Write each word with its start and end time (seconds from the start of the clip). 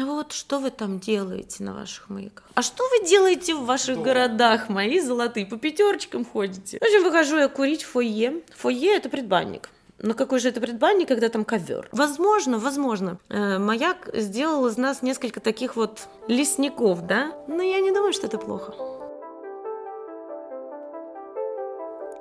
Ну 0.00 0.14
вот 0.14 0.30
что 0.30 0.60
вы 0.60 0.70
там 0.70 1.00
делаете 1.00 1.64
на 1.64 1.74
ваших 1.74 2.08
маяках? 2.08 2.44
А 2.54 2.62
что 2.62 2.84
вы 2.88 3.04
делаете 3.04 3.56
в 3.56 3.64
ваших 3.64 3.96
что? 3.96 4.04
городах, 4.04 4.68
мои 4.68 5.00
золотые? 5.00 5.44
По 5.44 5.56
пятерочкам 5.56 6.24
ходите? 6.24 6.78
В 6.78 6.82
общем, 6.82 7.02
выхожу 7.02 7.36
я 7.36 7.48
курить 7.48 7.82
в 7.82 7.88
фойе. 7.88 8.44
Фойе 8.54 8.94
это 8.94 9.08
предбанник. 9.08 9.70
Но 9.98 10.14
какой 10.14 10.38
же 10.38 10.50
это 10.50 10.60
предбанник, 10.60 11.08
когда 11.08 11.28
там 11.28 11.44
ковер? 11.44 11.88
Возможно, 11.90 12.60
возможно. 12.60 13.18
Э, 13.28 13.58
маяк 13.58 14.08
сделал 14.14 14.68
из 14.68 14.76
нас 14.76 15.02
несколько 15.02 15.40
таких 15.40 15.74
вот 15.74 16.06
лесников, 16.28 17.04
да? 17.04 17.32
Но 17.48 17.60
я 17.60 17.80
не 17.80 17.90
думаю, 17.90 18.12
что 18.12 18.28
это 18.28 18.38
плохо. 18.38 18.76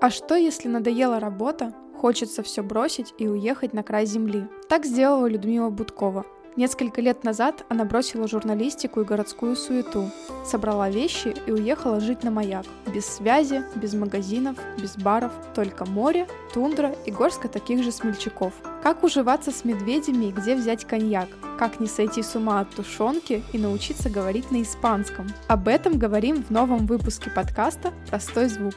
А 0.02 0.10
что, 0.10 0.34
если 0.34 0.68
надоела 0.68 1.20
работа, 1.20 1.76
хочется 2.02 2.42
все 2.42 2.64
бросить 2.64 3.14
и 3.20 3.28
уехать 3.28 3.74
на 3.74 3.84
край 3.84 4.08
земли? 4.08 4.48
Так 4.68 4.84
сделала 4.84 5.28
Людмила 5.28 5.70
Будкова. 5.70 6.26
Несколько 6.58 7.02
лет 7.02 7.24
назад 7.24 7.64
она 7.70 7.86
бросила 7.86 8.28
журналистику 8.28 9.02
и 9.02 9.06
городскую 9.06 9.56
суету, 9.56 10.10
собрала 10.44 10.90
вещи 10.90 11.36
и 11.46 11.52
уехала 11.52 12.00
жить 12.00 12.24
на 12.24 12.32
маяк. 12.32 12.66
Без 12.92 13.06
связи, 13.06 13.64
без 13.76 13.94
магазинов, 13.94 14.58
без 14.82 14.98
баров, 14.98 15.32
только 15.54 15.86
море, 15.86 16.28
тундра 16.56 16.96
и 17.06 17.12
горстка 17.12 17.48
таких 17.48 17.84
же 17.84 17.92
смельчаков. 17.92 18.54
Как 18.82 19.04
уживаться 19.04 19.52
с 19.52 19.66
медведями 19.66 20.26
и 20.26 20.32
где 20.32 20.56
взять 20.56 20.84
коньяк? 20.84 21.30
Как 21.60 21.80
не 21.80 21.86
сойти 21.86 22.24
с 22.24 22.36
ума 22.36 22.62
от 22.62 22.72
тушенки 22.72 23.44
и 23.54 23.60
научиться 23.60 24.10
говорить 24.10 24.50
на 24.50 24.64
испанском? 24.64 25.28
Об 25.48 25.68
этом 25.68 26.00
говорим 26.00 26.44
в 26.44 26.50
новом 26.50 26.88
выпуске 26.88 27.30
подкаста 27.30 27.94
«Простой 28.10 28.48
звук». 28.50 28.74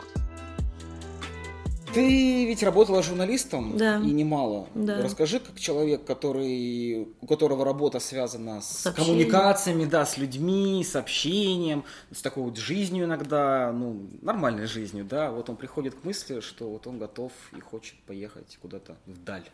Ты 1.93 2.47
ведь 2.47 2.63
работала 2.63 3.03
журналистом 3.03 3.77
да. 3.77 3.99
и 3.99 4.11
немало. 4.11 4.69
Да. 4.75 5.03
Расскажи, 5.03 5.41
как 5.41 5.59
человек, 5.59 6.05
который, 6.05 7.09
у 7.21 7.27
которого 7.27 7.65
работа 7.65 8.01
связана 8.01 8.61
с, 8.61 8.83
с 8.83 8.93
коммуникациями, 8.93 9.85
да, 9.85 10.07
с 10.07 10.17
людьми, 10.17 10.85
с 10.85 10.97
общением, 10.97 11.85
с 12.13 12.23
такой 12.23 12.45
вот 12.45 12.57
жизнью 12.57 13.07
иногда, 13.07 13.73
ну, 13.73 14.09
нормальной 14.23 14.67
жизнью, 14.67 15.05
да, 15.05 15.31
вот 15.31 15.51
он 15.51 15.57
приходит 15.57 15.95
к 15.95 16.05
мысли, 16.05 16.41
что 16.41 16.71
вот 16.71 16.87
он 16.87 16.99
готов 16.99 17.33
и 17.57 17.61
хочет 17.61 17.95
поехать 18.07 18.59
куда-то 18.61 18.97
вдаль. 19.07 19.45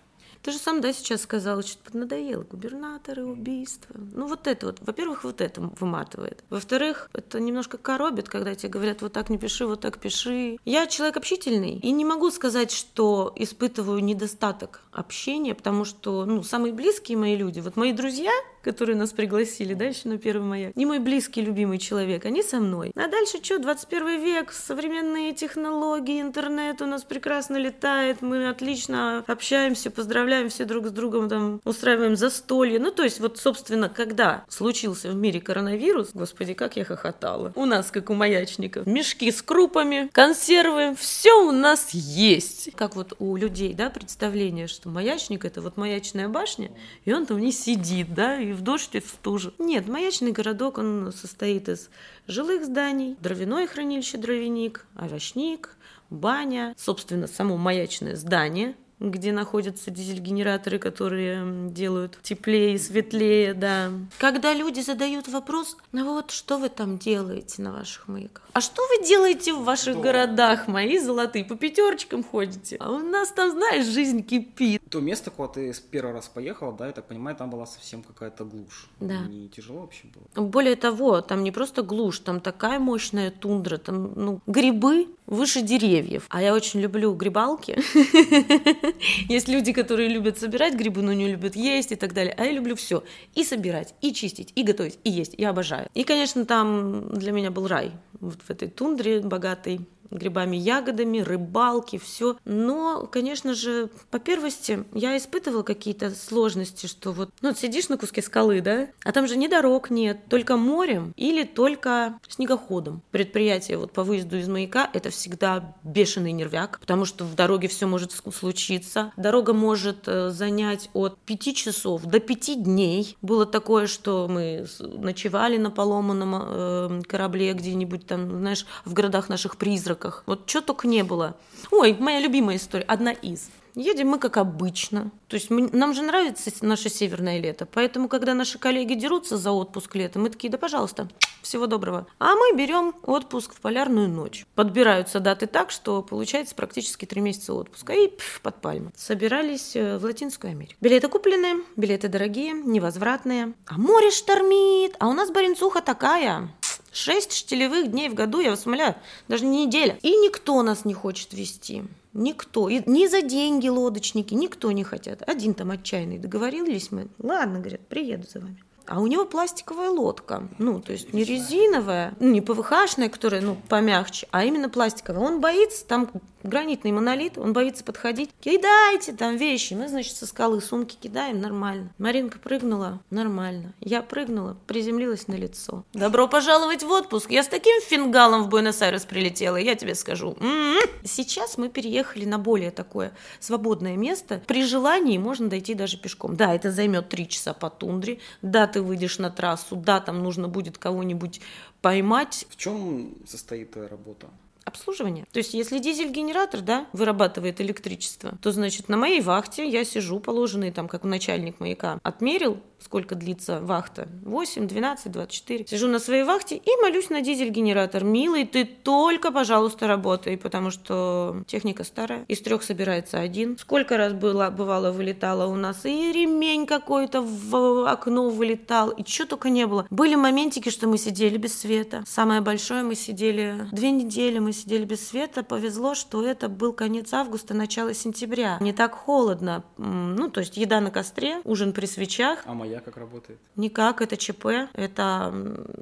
Ты 0.43 0.53
же 0.53 0.59
сам, 0.59 0.81
да, 0.81 0.93
сейчас 0.93 1.23
сказала, 1.23 1.63
что 1.63 1.97
надоело. 1.97 2.43
Губернаторы, 2.43 3.25
убийства. 3.25 3.97
Ну, 3.97 4.27
вот 4.27 4.47
это 4.47 4.67
вот. 4.67 4.79
Во-первых, 4.81 5.25
вот 5.25 5.41
это 5.41 5.61
выматывает. 5.61 6.45
Во-вторых, 6.51 7.11
это 7.13 7.41
немножко 7.41 7.79
коробит, 7.79 8.29
когда 8.29 8.55
тебе 8.55 8.71
говорят, 8.71 9.03
вот 9.03 9.13
так 9.13 9.31
не 9.31 9.39
пиши, 9.39 9.67
вот 9.67 9.81
так 9.81 9.99
пиши. 9.99 10.59
Я 10.65 10.87
человек 10.87 11.17
общительный, 11.17 11.79
и 11.79 11.91
не 11.91 12.05
могу 12.05 12.31
сказать, 12.31 12.71
что 12.71 13.33
испытываю 13.37 14.03
недостаток 14.03 14.83
общения, 14.93 15.55
потому 15.55 15.85
что, 15.85 16.25
ну, 16.25 16.43
самые 16.43 16.73
близкие 16.73 17.19
мои 17.19 17.37
люди, 17.37 17.61
вот 17.61 17.77
мои 17.77 17.93
друзья, 17.93 18.33
которые 18.63 18.97
нас 18.97 19.13
пригласили, 19.13 19.75
да, 19.75 19.85
еще 19.85 20.09
на 20.09 20.19
первый 20.19 20.45
маяк. 20.45 20.77
Не 20.77 20.87
мой 20.87 20.99
близкий, 20.99 21.41
любимый 21.41 21.79
человек, 21.79 22.25
они 22.25 22.43
со 22.43 22.59
мной. 22.59 22.93
А 22.97 23.07
дальше 23.07 23.39
что, 23.43 23.59
21 23.59 24.21
век, 24.21 24.53
современные 24.53 25.33
технологии, 25.33 26.21
интернет 26.21 26.83
у 26.83 26.87
нас 26.87 27.05
прекрасно 27.05 27.57
летает, 27.57 28.23
мы 28.23 28.49
отлично 28.49 29.25
общаемся, 29.27 29.91
поздравляем 29.91 30.26
все 30.49 30.65
друг 30.65 30.89
с 30.89 30.91
другом, 30.91 31.29
там, 31.29 31.61
устраиваем 31.65 32.17
застолье. 32.17 32.79
Ну, 32.79 32.91
то 32.91 33.03
есть, 33.03 33.21
вот, 33.21 33.39
собственно, 33.39 33.89
когда 33.89 34.45
случился 34.49 35.11
в 35.11 35.15
мире 35.15 35.41
коронавирус, 35.41 36.11
господи, 36.15 36.55
как 36.55 36.77
я 36.77 36.85
хохотала. 36.85 37.53
У 37.55 37.65
нас, 37.65 37.91
как 37.91 38.11
у 38.11 38.15
маячников, 38.15 38.87
мешки 38.87 39.31
с 39.31 39.43
крупами, 39.43 40.09
консервы, 40.13 40.95
все 40.99 41.33
у 41.47 41.53
нас 41.53 41.91
есть. 41.91 42.71
Как 42.75 42.97
вот 42.97 43.15
у 43.19 43.37
людей, 43.37 43.75
да, 43.75 43.91
представление, 43.91 44.67
что 44.67 44.89
маячник 44.89 45.45
это 45.45 45.61
вот 45.61 45.77
маячная 45.77 46.29
башня, 46.29 46.71
и 47.05 47.13
он 47.13 47.27
там 47.27 47.39
не 47.39 47.53
сидит, 47.53 48.15
да, 48.15 48.41
и 48.41 48.53
в 48.53 48.63
дождь, 48.63 48.95
и 48.95 49.01
в 49.01 49.09
стужу. 49.09 49.53
Нет, 49.59 49.89
маячный 49.89 50.33
городок, 50.33 50.79
он 50.79 51.13
состоит 51.15 51.69
из 51.69 51.91
жилых 52.27 52.65
зданий, 52.65 53.17
дровяное 53.21 53.67
хранилище 53.67 54.19
дровяник, 54.19 54.87
овощник, 54.97 55.77
баня, 56.11 56.75
собственно, 56.77 57.27
само 57.27 57.57
маячное 57.57 58.17
здание, 58.17 58.75
где 58.99 59.33
находятся 59.33 59.91
дизель-генераторы, 59.91 60.79
которые 60.79 61.71
делают 61.71 62.19
теплее 62.23 62.75
и 62.75 62.79
светлее, 62.79 63.53
да. 63.53 63.91
Когда 64.19 64.55
люди 64.55 64.81
задают 64.81 65.29
вопрос, 65.29 65.77
ну 65.93 66.15
вот 66.15 66.31
что 66.31 66.59
вы 66.59 66.69
там 66.71 66.97
делаете 66.99 67.63
на 67.63 67.73
ваших 67.73 68.09
маяках? 68.09 68.45
А 68.53 68.61
что 68.63 68.83
вы 68.89 69.07
делаете 69.07 69.53
в 69.53 69.65
ваших 69.65 69.95
что? 69.95 70.03
городах, 70.03 70.67
мои 70.67 70.99
золотые? 70.99 71.45
По 71.45 71.57
пятерочкам 71.57 72.25
ходите? 72.25 72.77
А 72.81 72.91
у 72.91 72.99
нас 73.01 73.31
там, 73.33 73.51
знаешь, 73.51 73.85
жизнь 73.85 74.23
кипит. 74.23 74.81
То 74.89 75.01
место, 75.01 75.31
куда 75.31 75.49
ты 75.49 75.75
с 75.75 75.81
первый 75.81 76.15
раз 76.15 76.29
поехала, 76.29 76.73
да, 76.73 76.87
я 76.87 76.93
так 76.93 77.07
понимаю, 77.07 77.37
там 77.37 77.51
была 77.51 77.67
совсем 77.67 78.03
какая-то 78.03 78.45
глушь. 78.45 78.89
Да. 78.99 79.27
Не 79.27 79.49
тяжело 79.49 79.81
вообще 79.83 80.05
было? 80.07 80.47
Более 80.47 80.77
того, 80.77 81.21
там 81.21 81.43
не 81.43 81.51
просто 81.53 81.83
глушь, 81.83 82.21
там 82.21 82.41
такая 82.41 82.79
мощная 82.79 83.31
тундра, 83.31 83.77
там, 83.77 84.15
ну, 84.15 84.41
грибы 84.47 85.09
выше 85.27 85.61
деревьев. 85.61 86.25
А 86.31 86.41
я 86.41 86.55
очень 86.55 86.81
люблю 86.81 87.13
грибалки. 87.13 87.77
Есть 89.29 89.49
люди, 89.49 89.73
которые 89.73 90.09
любят 90.09 90.39
собирать 90.39 90.75
грибы, 90.75 91.03
но 91.03 91.13
не 91.13 91.29
любят 91.29 91.57
есть 91.57 91.93
и 91.93 91.97
так 91.97 92.13
далее. 92.13 92.35
А 92.37 92.45
я 92.45 92.53
люблю 92.53 92.75
все. 92.77 93.03
И 93.35 93.45
собирать, 93.45 93.95
и 94.01 94.13
чистить, 94.13 94.53
и 94.55 94.63
готовить, 94.63 94.99
и 95.05 95.11
есть. 95.11 95.35
Я 95.39 95.51
обожаю. 95.51 95.89
И, 95.95 96.05
конечно, 96.05 96.45
там 96.45 97.09
для 97.11 97.33
меня 97.33 97.51
был 97.51 97.67
рай. 97.67 97.93
Вот 98.21 98.41
в 98.43 98.51
этой 98.51 98.69
тундре 98.69 99.21
богатой 99.21 99.81
грибами, 100.11 100.57
ягодами, 100.57 101.21
рыбалки, 101.21 101.99
все. 101.99 102.37
Но, 102.45 103.09
конечно 103.11 103.55
же, 103.55 103.91
по 104.11 104.19
первости, 104.19 104.85
я 104.93 105.17
испытывала 105.17 105.63
какие-то 105.63 106.11
сложности, 106.11 106.87
что 106.87 107.13
вот, 107.13 107.31
ну, 107.41 107.55
сидишь 107.55 107.89
на 107.89 107.99
куске 107.99 108.23
скалы, 108.23 108.61
да, 108.61 108.89
а 109.05 109.13
там 109.13 109.27
же 109.27 109.37
ни 109.37 109.47
дорог 109.47 109.91
нет, 109.91 110.29
только 110.29 110.57
морем 110.57 111.13
или 111.17 111.45
только 111.45 112.19
снегоходом. 112.29 113.03
Предприятие 113.11 113.79
вот 113.79 113.93
по 113.93 114.05
выезду 114.05 114.37
из 114.37 114.49
маяка— 114.49 114.91
это 114.93 115.11
всегда 115.11 115.75
бешеный 115.83 116.33
нервяк, 116.33 116.79
потому 116.81 117.05
что 117.05 117.25
в 117.25 117.35
дороге 117.35 117.69
все 117.69 117.87
может 117.87 118.13
случиться. 118.13 119.13
Дорога 119.17 119.53
может 119.53 120.07
э, 120.07 120.31
занять 120.31 120.91
от 120.93 121.19
пяти 121.19 121.55
часов 121.55 122.03
до 122.05 122.21
пяти 122.21 122.55
дней. 122.55 123.17
Было 123.23 123.47
такое, 123.47 123.87
что 123.87 124.29
мы 124.29 124.67
ночевали 124.81 125.57
на 125.57 125.71
поломанном 125.71 126.35
э, 126.37 127.03
корабле 127.07 127.53
где-нибудь 127.53 128.07
там, 128.07 128.31
знаешь, 128.39 128.67
в 128.85 128.93
городах 128.93 129.29
наших 129.29 129.57
призраков, 129.57 129.96
призраках. 129.97 130.23
Вот 130.27 130.49
что 130.49 130.61
только 130.61 130.87
не 130.89 131.03
было. 131.03 131.37
Ой, 131.71 131.97
моя 131.99 132.21
любимая 132.21 132.57
история, 132.57 132.85
одна 132.85 133.13
из. 133.13 133.49
Едем 133.75 134.09
мы 134.09 134.19
как 134.19 134.39
обычно. 134.39 135.11
То 135.29 135.37
есть 135.37 135.51
мы, 135.51 135.69
нам 135.71 135.93
же 135.93 136.03
нравится 136.03 136.51
наше 136.63 136.89
северное 136.89 137.39
лето. 137.39 137.67
Поэтому, 137.67 138.09
когда 138.09 138.33
наши 138.33 138.59
коллеги 138.59 138.95
дерутся 138.95 139.37
за 139.37 139.53
отпуск 139.53 139.95
летом, 139.97 140.23
мы 140.23 140.31
такие, 140.31 140.51
да 140.51 140.57
пожалуйста, 140.57 141.09
всего 141.43 141.67
доброго. 141.67 142.07
А 142.19 142.35
мы 142.37 142.57
берем 142.57 142.95
отпуск 143.03 143.55
в 143.55 143.61
полярную 143.61 144.09
ночь. 144.09 144.47
Подбираются 144.55 145.21
даты 145.21 145.47
так, 145.47 145.71
что 145.71 146.03
получается 146.03 146.55
практически 146.55 147.05
три 147.05 147.21
месяца 147.21 147.53
отпуска. 147.53 147.93
И 147.93 148.09
пф, 148.09 148.41
под 148.41 148.63
пальму. 148.63 148.93
Собирались 148.97 149.77
э, 149.77 149.99
в 149.99 150.05
Латинскую 150.05 150.53
Америку. 150.53 150.75
Билеты 150.81 151.09
купленные, 151.09 151.57
билеты 151.77 152.09
дорогие, 152.09 152.53
невозвратные. 152.55 153.53
А 153.67 153.77
море 153.77 154.11
штормит, 154.11 154.97
а 154.99 155.09
у 155.09 155.13
нас 155.13 155.31
баренцуха 155.31 155.83
такая. 155.83 156.49
Шесть 156.97 157.35
штилевых 157.35 157.91
дней 157.91 158.09
в 158.09 158.15
году, 158.15 158.41
я 158.41 158.49
вас 158.49 158.65
умоляю, 158.65 158.95
даже 159.29 159.45
не 159.45 159.67
неделя. 159.67 159.99
И 160.01 160.17
никто 160.17 160.63
нас 160.63 160.87
не 160.87 160.95
хочет 160.95 161.35
вести. 161.35 161.85
Никто. 162.15 162.71
И 162.71 162.81
ни 162.87 163.07
за 163.07 163.21
деньги 163.21 163.69
лодочники, 163.69 164.33
никто 164.33 164.73
не 164.73 164.83
хотят. 164.83 165.21
Один 165.29 165.53
там 165.53 165.73
отчаянный. 165.73 166.17
Договорились 166.17 166.91
мы. 166.91 167.09
Ладно, 167.19 167.59
говорят, 167.59 167.87
приеду 167.87 168.27
за 168.27 168.41
вами. 168.41 168.65
А 168.87 169.01
у 169.01 169.07
него 169.07 169.25
пластиковая 169.25 169.91
лодка. 169.91 170.49
Ну, 170.59 170.81
то 170.81 170.93
есть 170.93 171.13
не 171.13 171.25
резиновая, 171.25 172.15
ну, 172.21 172.31
не 172.31 172.41
ПВХшная, 172.41 173.09
которая, 173.09 173.41
ну, 173.41 173.57
помягче, 173.69 174.29
а 174.31 174.45
именно 174.45 174.69
пластиковая. 174.69 175.21
Он 175.21 175.41
боится, 175.41 175.85
там 175.87 176.09
гранитный 176.47 176.93
монолит, 176.93 177.39
он 177.39 177.53
боится 177.53 177.85
подходить. 177.85 178.31
Кидайте 178.41 179.13
там 179.13 179.37
вещи. 179.37 179.75
Мы, 179.75 179.89
значит, 179.89 180.17
со 180.17 180.27
скалы 180.27 180.61
сумки 180.61 180.97
кидаем, 181.01 181.41
нормально. 181.41 181.91
Маринка 181.99 182.39
прыгнула, 182.39 183.01
нормально. 183.11 183.75
Я 183.81 184.03
прыгнула, 184.03 184.57
приземлилась 184.67 185.29
на 185.29 185.35
лицо. 185.35 185.85
Добро 185.93 186.29
пожаловать 186.29 186.83
в 186.83 186.91
отпуск. 186.91 187.31
Я 187.31 187.43
с 187.43 187.49
таким 187.49 187.81
фингалом 187.83 188.45
в 188.45 188.49
Буэнос-Айрес 188.49 189.05
прилетела, 189.05 189.57
я 189.57 189.75
тебе 189.75 189.95
скажу. 189.95 190.37
М-м-м. 190.41 190.89
Сейчас 191.05 191.59
мы 191.59 191.69
переехали 191.69 192.25
на 192.25 192.39
более 192.39 192.71
такое 192.71 193.13
свободное 193.41 193.97
место. 193.97 194.41
При 194.47 194.65
желании 194.65 195.19
можно 195.19 195.49
дойти 195.49 195.75
даже 195.75 195.97
пешком. 195.97 196.37
Да, 196.37 196.55
это 196.55 196.71
займет 196.71 197.09
три 197.09 197.29
часа 197.29 197.53
по 197.53 197.71
тундре. 197.71 198.21
Да, 198.43 198.67
ты 198.77 198.83
выйдешь 198.83 199.19
на 199.19 199.31
трассу. 199.31 199.75
Да, 199.75 200.01
там 200.01 200.23
нужно 200.23 200.49
будет 200.49 200.77
кого-нибудь 200.77 201.41
поймать. 201.81 202.45
В 202.51 202.57
чем 202.57 203.15
состоит 203.27 203.75
работа? 203.75 204.27
обслуживание. 204.67 205.25
То 205.33 205.39
есть, 205.39 205.55
если 205.55 205.79
дизель-генератор, 205.79 206.61
да, 206.61 206.89
вырабатывает 206.93 207.61
электричество, 207.61 208.37
то, 208.43 208.51
значит, 208.51 208.89
на 208.89 208.97
моей 208.97 209.21
вахте 209.21 209.67
я 209.67 209.85
сижу, 209.85 210.19
положенный 210.19 210.73
там, 210.73 210.89
как 210.89 211.05
начальник 211.05 211.61
маяка, 211.61 212.01
отмерил 212.03 212.61
сколько 212.87 213.17
длится 213.17 213.61
вахта. 213.61 214.09
8, 214.23 214.69
12, 214.69 215.11
24. 215.13 215.67
Сижу 215.67 215.89
на 215.89 215.99
своей 215.99 216.23
вахте 216.23 216.57
и 216.57 216.71
молюсь 216.83 217.11
на 217.11 217.21
дизель-генератор. 217.21 218.05
Милый, 218.05 218.47
ты 218.47 218.65
только, 218.65 219.33
пожалуйста, 219.33 219.89
работай, 219.89 220.39
потому 220.39 220.71
что 220.71 221.43
техника 221.49 221.83
старая. 221.83 222.25
Из 222.29 222.41
трех 222.41 222.63
собирается 222.63 223.19
один. 223.19 223.59
Сколько 223.59 223.97
раз 223.97 224.13
было, 224.13 224.51
бывало, 224.51 224.93
вылетало 224.93 225.47
у 225.47 225.57
нас 225.57 225.85
и 225.85 226.13
ремень 226.13 226.65
какой-то 226.67 227.23
в 227.23 227.91
окно 227.91 228.31
вылетал, 228.31 228.91
и 228.91 229.05
что 229.05 229.27
только 229.27 229.51
не 229.51 229.67
было. 229.67 229.87
Были 229.91 230.15
моментики, 230.15 230.71
что 230.71 230.87
мы 230.87 230.97
сидели 230.97 231.37
без 231.37 231.59
света. 231.59 232.05
Самое 232.07 232.41
большое 232.41 232.85
мы 232.85 232.95
сидели, 232.95 233.67
две 233.73 233.91
недели 233.91 234.39
мы 234.39 234.53
сидели 234.53 234.85
без 234.85 235.09
света. 235.09 235.43
Повезло, 235.43 235.97
что 235.97 236.25
это 236.25 236.49
был 236.49 236.73
конец 236.73 237.13
августа, 237.13 237.53
начало 237.53 237.95
сентября. 237.95 238.59
Не 238.61 238.73
так 238.73 238.95
холодно. 238.95 239.65
Ну, 239.77 240.31
то 240.31 240.41
есть 240.41 240.57
еда 240.57 240.81
на 240.81 240.93
костре, 240.93 241.41
ужин 241.43 241.73
при 241.73 241.87
свечах. 241.87 242.43
А 242.45 242.55
моя 242.55 242.76
как 242.81 242.97
работает? 242.97 243.39
Никак, 243.57 244.03
это 244.03 244.17
ЧП. 244.17 244.47
Это 244.75 245.35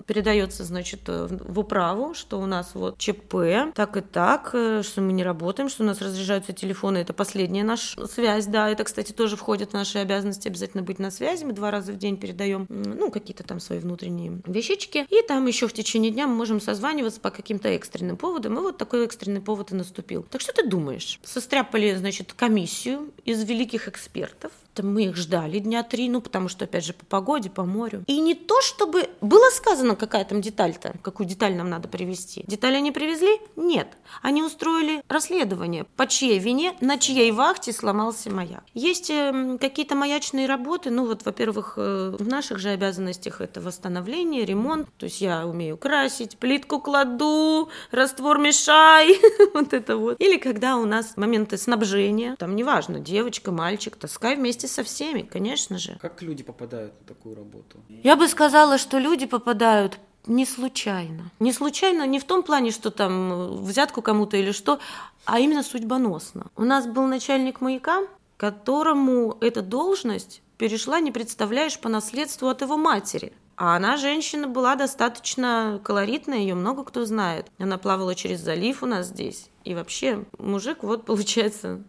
передается, 0.06 0.64
значит, 0.64 1.00
в 1.06 1.58
управу, 1.58 2.14
что 2.14 2.41
у 2.41 2.46
нас 2.46 2.75
вот 2.75 2.99
ЧП, 2.99 3.73
так 3.75 3.96
и 3.96 4.00
так, 4.00 4.50
э, 4.52 4.82
что 4.82 5.00
мы 5.00 5.12
не 5.12 5.25
работаем, 5.25 5.69
что 5.69 5.82
у 5.82 5.87
нас 5.87 6.00
разряжаются 6.00 6.52
телефоны. 6.52 6.99
Это 6.99 7.12
последняя 7.12 7.64
наша 7.64 8.06
связь, 8.06 8.46
да. 8.46 8.69
Это, 8.69 8.85
кстати, 8.85 9.12
тоже 9.12 9.37
входит 9.37 9.70
в 9.70 9.73
наши 9.75 9.99
обязанности 9.99 10.49
обязательно 10.49 10.82
быть 10.82 10.99
на 10.99 11.11
связи. 11.11 11.44
Мы 11.44 11.52
два 11.52 11.70
раза 11.70 11.93
в 11.93 11.96
день 11.96 12.17
передаем, 12.17 12.67
ну, 12.69 13.11
какие-то 13.11 13.44
там 13.44 13.61
свои 13.61 13.79
внутренние 13.79 14.41
вещички. 14.46 15.06
И 15.11 15.23
там 15.26 15.46
еще 15.46 15.69
в 15.69 15.73
течение 15.73 16.11
дня 16.11 16.26
мы 16.26 16.35
можем 16.35 16.61
созваниваться 16.61 17.20
по 17.20 17.31
каким-то 17.31 17.69
экстренным 17.69 18.17
поводам. 18.17 18.58
И 18.58 18.61
вот 18.61 18.79
такой 18.79 19.05
экстренный 19.05 19.41
повод 19.41 19.73
и 19.73 19.75
наступил. 19.75 20.25
Так 20.31 20.41
что 20.41 20.52
ты 20.52 20.67
думаешь? 20.67 21.20
Состряпали, 21.25 21.94
значит, 21.94 22.32
комиссию 22.32 23.11
из 23.25 23.43
великих 23.44 23.88
экспертов, 23.88 24.52
мы 24.82 25.05
их 25.05 25.17
ждали 25.17 25.59
дня 25.59 25.82
три, 25.82 26.09
ну, 26.09 26.21
потому 26.21 26.49
что, 26.49 26.65
опять 26.65 26.85
же, 26.85 26.93
по 26.93 27.05
погоде, 27.05 27.50
по 27.50 27.65
морю. 27.65 28.05
И 28.06 28.21
не 28.21 28.35
то, 28.35 28.61
чтобы 28.61 29.09
было 29.21 29.50
сказано, 29.50 29.97
какая 29.97 30.25
там 30.25 30.41
деталь-то, 30.41 30.94
какую 31.03 31.26
деталь 31.26 31.55
нам 31.55 31.71
надо 31.71 31.88
привезти. 31.88 32.44
Детали 32.47 32.76
они 32.76 32.93
привезли? 32.93 33.41
Нет. 33.56 33.88
Они 34.23 34.43
устроили 34.43 35.03
расследование, 35.09 35.85
по 35.97 36.06
чьей 36.06 36.38
вине, 36.38 36.75
на 36.81 36.99
чьей 36.99 37.31
вахте 37.31 37.73
сломался 37.73 38.31
маяк. 38.31 38.65
Есть 38.75 39.11
э, 39.11 39.59
какие-то 39.61 39.94
маячные 39.94 40.47
работы, 40.47 40.91
ну, 40.91 41.06
вот, 41.06 41.25
во-первых, 41.25 41.75
э, 41.77 42.17
в 42.19 42.27
наших 42.27 42.59
же 42.59 42.70
обязанностях 42.70 43.41
это 43.41 43.61
восстановление, 43.61 44.44
ремонт, 44.44 44.88
то 44.97 45.05
есть 45.05 45.20
я 45.20 45.47
умею 45.47 45.77
красить, 45.77 46.38
плитку 46.38 46.81
кладу, 46.81 47.69
раствор 47.91 48.38
мешай, 48.38 49.19
вот 49.55 49.73
это 49.73 49.97
вот. 49.97 50.20
Или 50.20 50.38
когда 50.38 50.77
у 50.77 50.87
нас 50.87 51.17
моменты 51.17 51.59
снабжения, 51.59 52.37
там, 52.38 52.56
неважно, 52.56 52.99
девочка, 52.99 53.53
мальчик, 53.53 53.97
таскай 53.97 54.37
вместе 54.37 54.64
вместе 54.65 54.69
со 54.69 54.83
всеми, 54.83 55.23
конечно 55.23 55.79
же. 55.79 55.99
Как 56.01 56.23
люди 56.23 56.43
попадают 56.43 56.93
на 57.01 57.07
такую 57.07 57.37
работу? 57.37 57.79
Я 58.03 58.17
бы 58.17 58.29
сказала, 58.29 58.79
что 58.79 58.99
люди 58.99 59.27
попадают 59.27 59.99
не 60.27 60.47
случайно. 60.47 61.31
Не 61.39 61.53
случайно 61.53 62.07
не 62.07 62.19
в 62.19 62.25
том 62.25 62.43
плане, 62.43 62.71
что 62.71 62.91
там 62.91 63.33
э, 63.33 63.47
взятку 63.61 64.01
кому-то 64.03 64.37
или 64.37 64.53
что, 64.53 64.79
а 65.27 65.39
именно 65.39 65.63
судьбоносно. 65.63 66.47
У 66.57 66.65
нас 66.65 66.87
был 66.87 67.07
начальник 67.07 67.61
маяка, 67.61 68.03
которому 68.39 69.37
эта 69.41 69.61
должность 69.61 70.41
перешла, 70.57 71.01
не 71.01 71.13
представляешь, 71.13 71.79
по 71.79 71.89
наследству 71.89 72.49
от 72.49 72.63
его 72.63 72.77
матери. 72.77 73.33
А 73.57 73.77
она, 73.77 73.97
женщина, 73.97 74.49
была 74.49 74.77
достаточно 74.77 75.79
колоритная, 75.85 76.39
ее 76.39 76.55
много 76.55 76.85
кто 76.85 77.05
знает. 77.05 77.47
Она 77.59 77.77
плавала 77.77 78.15
через 78.15 78.41
залив 78.41 78.83
у 78.83 78.87
нас 78.87 79.09
здесь. 79.09 79.51
И 79.65 79.75
вообще, 79.75 80.25
мужик, 80.39 80.83
вот, 80.83 81.05
получается, 81.07 81.83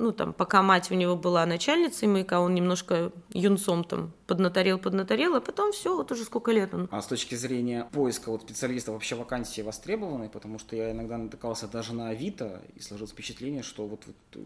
ну, 0.00 0.12
там, 0.12 0.32
пока 0.32 0.62
мать 0.62 0.90
у 0.90 0.94
него 0.94 1.16
была 1.16 1.46
начальницей 1.46 2.08
маяка, 2.08 2.40
он 2.40 2.54
немножко 2.54 3.12
юнцом 3.32 3.84
там 3.84 4.12
поднаторел, 4.26 4.78
поднаторел, 4.78 5.34
а 5.34 5.40
потом 5.40 5.72
все, 5.72 5.94
вот 5.94 6.10
уже 6.10 6.24
сколько 6.24 6.50
лет 6.52 6.74
он. 6.74 6.88
А 6.90 7.02
с 7.02 7.06
точки 7.06 7.34
зрения 7.34 7.86
поиска 7.92 8.30
вот 8.30 8.42
специалистов 8.42 8.94
вообще 8.94 9.14
вакансии 9.14 9.60
востребованы, 9.60 10.28
потому 10.28 10.58
что 10.58 10.74
я 10.74 10.90
иногда 10.90 11.18
натыкался 11.18 11.68
даже 11.68 11.94
на 11.94 12.08
Авито 12.08 12.62
и 12.74 12.80
сложилось 12.80 13.12
впечатление, 13.12 13.62
что 13.62 13.86
вот, 13.86 14.04
вот 14.06 14.16
э, 14.34 14.40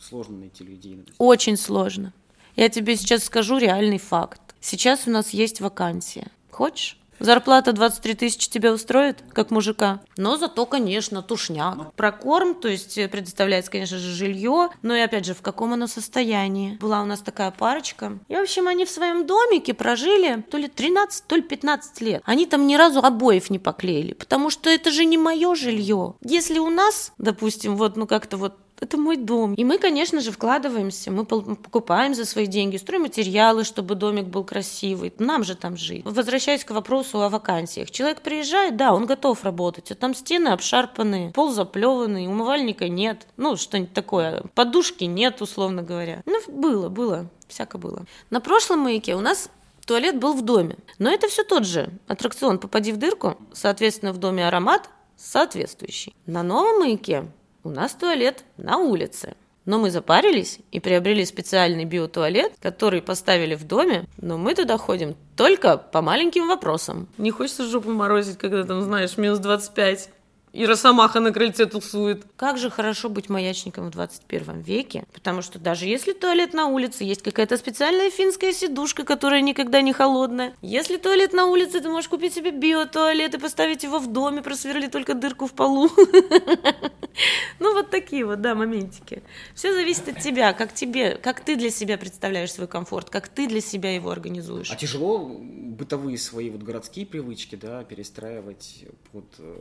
сложно 0.00 0.38
найти 0.38 0.64
людей. 0.64 1.04
Очень 1.18 1.56
сложно. 1.56 2.12
Я 2.56 2.68
тебе 2.68 2.96
сейчас 2.96 3.24
скажу 3.24 3.58
реальный 3.58 3.98
факт. 3.98 4.40
Сейчас 4.60 5.06
у 5.06 5.10
нас 5.10 5.30
есть 5.30 5.60
вакансия. 5.60 6.30
Хочешь? 6.50 6.99
Зарплата 7.20 7.72
23 7.72 8.14
тысячи 8.14 8.48
тебя 8.48 8.72
устроит, 8.72 9.22
как 9.32 9.50
мужика? 9.50 10.00
Но 10.16 10.38
зато, 10.38 10.64
конечно, 10.64 11.22
тушняк. 11.22 11.92
Прокорм, 11.94 12.54
то 12.54 12.68
есть 12.68 12.96
э, 12.96 13.08
предоставляется, 13.08 13.70
конечно 13.70 13.98
же, 13.98 14.10
жилье, 14.10 14.70
но 14.80 14.96
и 14.96 15.00
опять 15.00 15.26
же, 15.26 15.34
в 15.34 15.42
каком 15.42 15.74
оно 15.74 15.86
состоянии. 15.86 16.78
Была 16.80 17.02
у 17.02 17.04
нас 17.04 17.20
такая 17.20 17.50
парочка. 17.50 18.18
И, 18.28 18.34
в 18.34 18.40
общем, 18.40 18.68
они 18.68 18.86
в 18.86 18.90
своем 18.90 19.26
домике 19.26 19.74
прожили 19.74 20.42
то 20.50 20.56
ли 20.56 20.68
13, 20.68 21.26
то 21.26 21.36
ли 21.36 21.42
15 21.42 22.00
лет. 22.00 22.22
Они 22.24 22.46
там 22.46 22.66
ни 22.66 22.74
разу 22.74 23.00
обоев 23.00 23.50
не 23.50 23.58
поклеили, 23.58 24.14
потому 24.14 24.48
что 24.48 24.70
это 24.70 24.90
же 24.90 25.04
не 25.04 25.18
мое 25.18 25.54
жилье. 25.54 26.14
Если 26.22 26.58
у 26.58 26.70
нас, 26.70 27.12
допустим, 27.18 27.76
вот, 27.76 27.96
ну 27.96 28.06
как-то 28.06 28.38
вот 28.38 28.56
это 28.80 28.96
мой 28.96 29.16
дом. 29.16 29.54
И 29.54 29.64
мы, 29.64 29.78
конечно 29.78 30.20
же, 30.20 30.32
вкладываемся, 30.32 31.10
мы 31.10 31.24
покупаем 31.24 32.14
за 32.14 32.24
свои 32.24 32.46
деньги, 32.46 32.76
строим 32.76 33.02
материалы, 33.02 33.64
чтобы 33.64 33.94
домик 33.94 34.26
был 34.26 34.44
красивый. 34.44 35.12
Нам 35.18 35.44
же 35.44 35.54
там 35.54 35.76
жить. 35.76 36.04
Возвращаясь 36.04 36.64
к 36.64 36.70
вопросу 36.70 37.22
о 37.22 37.28
вакансиях. 37.28 37.90
Человек 37.90 38.22
приезжает, 38.22 38.76
да, 38.76 38.92
он 38.92 39.06
готов 39.06 39.44
работать, 39.44 39.90
а 39.90 39.94
там 39.94 40.14
стены 40.14 40.48
обшарпанные, 40.48 41.30
пол 41.32 41.52
заплеванный, 41.52 42.26
умывальника 42.26 42.88
нет, 42.88 43.26
ну, 43.36 43.56
что-нибудь 43.56 43.92
такое. 43.92 44.42
Подушки 44.54 45.04
нет, 45.04 45.42
условно 45.42 45.82
говоря. 45.82 46.22
Ну, 46.26 46.40
было, 46.48 46.88
было, 46.88 47.28
всяко 47.48 47.78
было. 47.78 48.04
На 48.30 48.40
прошлом 48.40 48.80
маяке 48.80 49.14
у 49.14 49.20
нас 49.20 49.50
туалет 49.86 50.18
был 50.18 50.34
в 50.34 50.42
доме. 50.42 50.76
Но 50.98 51.10
это 51.10 51.28
все 51.28 51.44
тот 51.44 51.66
же 51.66 51.90
аттракцион 52.06 52.58
«Попади 52.58 52.92
в 52.92 52.96
дырку», 52.96 53.36
соответственно, 53.52 54.12
в 54.12 54.18
доме 54.18 54.46
аромат 54.46 54.88
соответствующий. 55.16 56.14
На 56.26 56.42
новом 56.42 56.80
маяке 56.80 57.26
у 57.64 57.70
нас 57.70 57.92
туалет 57.92 58.44
на 58.56 58.78
улице. 58.78 59.34
Но 59.66 59.78
мы 59.78 59.90
запарились 59.90 60.58
и 60.72 60.80
приобрели 60.80 61.24
специальный 61.24 61.84
биотуалет, 61.84 62.54
который 62.60 63.02
поставили 63.02 63.54
в 63.54 63.64
доме, 63.64 64.06
но 64.16 64.38
мы 64.38 64.54
туда 64.54 64.78
ходим 64.78 65.14
только 65.36 65.76
по 65.76 66.00
маленьким 66.00 66.48
вопросам. 66.48 67.08
Не 67.18 67.30
хочется 67.30 67.66
жопу 67.66 67.90
морозить, 67.90 68.38
когда 68.38 68.64
там, 68.64 68.82
знаешь, 68.82 69.16
минус 69.18 69.38
25 69.38 70.10
и 70.52 70.66
росомаха 70.66 71.20
на 71.20 71.32
крыльце 71.32 71.66
тусует. 71.66 72.24
Как 72.36 72.58
же 72.58 72.70
хорошо 72.70 73.08
быть 73.08 73.28
маячником 73.28 73.86
в 73.86 73.90
21 73.90 74.60
веке, 74.60 75.04
потому 75.12 75.42
что 75.42 75.58
даже 75.58 75.86
если 75.86 76.12
туалет 76.12 76.54
на 76.54 76.66
улице, 76.66 77.04
есть 77.04 77.22
какая-то 77.22 77.56
специальная 77.56 78.10
финская 78.10 78.52
сидушка, 78.52 79.04
которая 79.04 79.40
никогда 79.40 79.80
не 79.80 79.92
холодная. 79.92 80.54
Если 80.62 80.96
туалет 80.96 81.32
на 81.32 81.46
улице, 81.46 81.80
ты 81.80 81.88
можешь 81.88 82.08
купить 82.08 82.34
себе 82.34 82.50
биотуалет 82.50 83.34
и 83.34 83.38
поставить 83.38 83.84
его 83.84 83.98
в 83.98 84.12
доме, 84.12 84.42
просверлить 84.42 84.90
только 84.90 85.14
дырку 85.14 85.46
в 85.46 85.52
полу. 85.52 85.90
Ну, 87.58 87.74
вот 87.74 87.90
такие 87.90 88.24
вот, 88.24 88.40
да, 88.40 88.54
моментики. 88.54 89.22
Все 89.54 89.72
зависит 89.74 90.08
от 90.08 90.20
тебя, 90.20 90.52
как 90.52 90.72
тебе, 90.72 91.16
как 91.16 91.44
ты 91.44 91.56
для 91.56 91.70
себя 91.70 91.98
представляешь 91.98 92.52
свой 92.52 92.68
комфорт, 92.68 93.10
как 93.10 93.28
ты 93.28 93.46
для 93.46 93.60
себя 93.60 93.94
его 93.94 94.10
организуешь. 94.10 94.70
А 94.70 94.76
тяжело 94.76 95.18
бытовые 95.18 96.16
свои 96.18 96.50
вот 96.50 96.62
городские 96.62 97.04
привычки, 97.04 97.56
да, 97.56 97.84
перестраивать 97.84 98.84
под 99.12 99.26
э, 99.38 99.58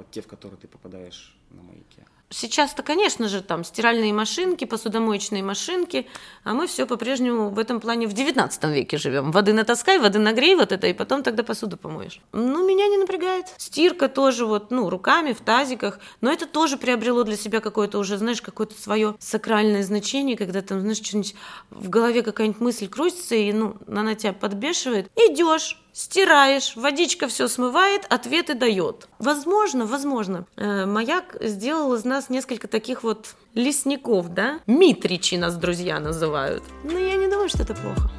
под 0.00 0.10
те, 0.10 0.22
в 0.22 0.26
которые 0.26 0.58
ты 0.58 0.66
попадаешь 0.66 1.36
на 1.50 1.62
маяке? 1.62 2.06
Сейчас-то, 2.32 2.82
конечно 2.84 3.28
же, 3.28 3.42
там 3.42 3.64
стиральные 3.64 4.12
машинки, 4.12 4.64
посудомоечные 4.64 5.42
машинки, 5.42 6.06
а 6.44 6.54
мы 6.54 6.68
все 6.68 6.86
по-прежнему 6.86 7.50
в 7.50 7.58
этом 7.58 7.80
плане 7.80 8.06
в 8.06 8.12
19 8.12 8.64
веке 8.64 8.98
живем. 8.98 9.32
Воды 9.32 9.52
натаскай, 9.52 9.98
воды 9.98 10.20
нагрей, 10.20 10.54
вот 10.54 10.70
это, 10.70 10.86
и 10.86 10.92
потом 10.92 11.24
тогда 11.24 11.42
посуду 11.42 11.76
помоешь. 11.76 12.20
Ну, 12.32 12.66
меня 12.66 12.86
не 12.86 12.98
напрягает. 12.98 13.46
Стирка 13.58 14.08
тоже 14.08 14.46
вот, 14.46 14.70
ну, 14.70 14.88
руками 14.88 15.32
в 15.32 15.40
тазиках, 15.40 15.98
но 16.20 16.32
это 16.32 16.46
тоже 16.46 16.78
приобрело 16.78 17.24
для 17.24 17.36
себя 17.36 17.60
какое-то 17.60 17.98
уже, 17.98 18.16
знаешь, 18.16 18.40
какое-то 18.40 18.80
свое 18.80 19.16
сакральное 19.18 19.82
значение, 19.82 20.36
когда 20.36 20.62
там, 20.62 20.80
знаешь, 20.80 20.98
что-нибудь 20.98 21.34
в 21.70 21.88
голове 21.88 22.22
какая-нибудь 22.22 22.60
мысль 22.60 22.88
крутится, 22.88 23.34
и, 23.34 23.52
ну, 23.52 23.76
она 23.88 24.14
тебя 24.14 24.32
подбешивает. 24.32 25.10
Идешь, 25.16 25.82
стираешь, 26.00 26.76
водичка 26.76 27.28
все 27.28 27.46
смывает, 27.46 28.06
ответы 28.08 28.54
дает. 28.54 29.06
Возможно, 29.18 29.84
возможно, 29.84 30.46
э, 30.56 30.86
маяк 30.86 31.36
сделал 31.42 31.94
из 31.94 32.04
нас 32.04 32.30
несколько 32.30 32.68
таких 32.68 33.02
вот 33.02 33.34
лесников, 33.54 34.30
да? 34.30 34.60
Митричи 34.66 35.34
нас 35.34 35.56
друзья 35.56 36.00
называют. 36.00 36.64
Но 36.84 36.98
я 36.98 37.16
не 37.16 37.28
думаю, 37.28 37.50
что 37.50 37.64
это 37.64 37.74
плохо. 37.74 38.10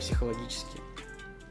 Психологически 0.00 0.80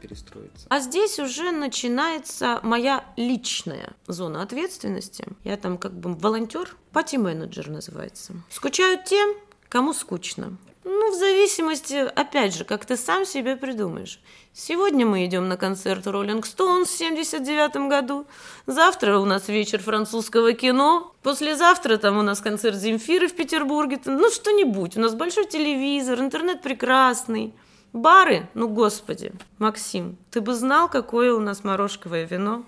перестроиться. 0.02 0.66
А 0.68 0.80
здесь 0.80 1.18
уже 1.18 1.52
начинается 1.52 2.60
моя 2.62 3.02
личная 3.16 3.94
зона 4.06 4.42
ответственности. 4.42 5.24
Я 5.42 5.56
там 5.56 5.78
как 5.78 5.94
бы 5.94 6.12
волонтер, 6.12 6.76
пати-менеджер 6.92 7.70
называется. 7.70 8.34
Скучают 8.50 9.06
те, 9.06 9.24
кому 9.70 9.94
скучно. 9.94 10.58
Ну 10.84 11.12
в 11.12 11.14
зависимости, 11.14 11.94
опять 11.94 12.56
же, 12.56 12.64
как 12.64 12.84
ты 12.84 12.96
сам 12.96 13.24
себе 13.24 13.56
придумаешь. 13.56 14.20
Сегодня 14.52 15.06
мы 15.06 15.24
идем 15.24 15.48
на 15.48 15.56
концерт 15.56 16.06
Роллинг 16.08 16.44
Стоунс 16.44 16.88
в 16.88 16.98
79 16.98 17.88
году. 17.88 18.26
Завтра 18.66 19.18
у 19.18 19.24
нас 19.24 19.46
вечер 19.48 19.80
французского 19.80 20.52
кино. 20.54 21.14
Послезавтра 21.22 21.98
там 21.98 22.18
у 22.18 22.22
нас 22.22 22.40
концерт 22.40 22.76
Земфиры 22.76 23.28
в 23.28 23.36
Петербурге. 23.36 24.00
Ну, 24.04 24.28
что-нибудь. 24.30 24.96
У 24.96 25.00
нас 25.00 25.14
большой 25.14 25.46
телевизор, 25.46 26.18
интернет 26.18 26.62
прекрасный. 26.62 27.54
Бары? 27.92 28.48
Ну, 28.54 28.68
господи. 28.68 29.32
Максим, 29.58 30.16
ты 30.30 30.40
бы 30.40 30.54
знал, 30.54 30.88
какое 30.88 31.32
у 31.32 31.40
нас 31.40 31.62
морожковое 31.62 32.24
вино? 32.24 32.64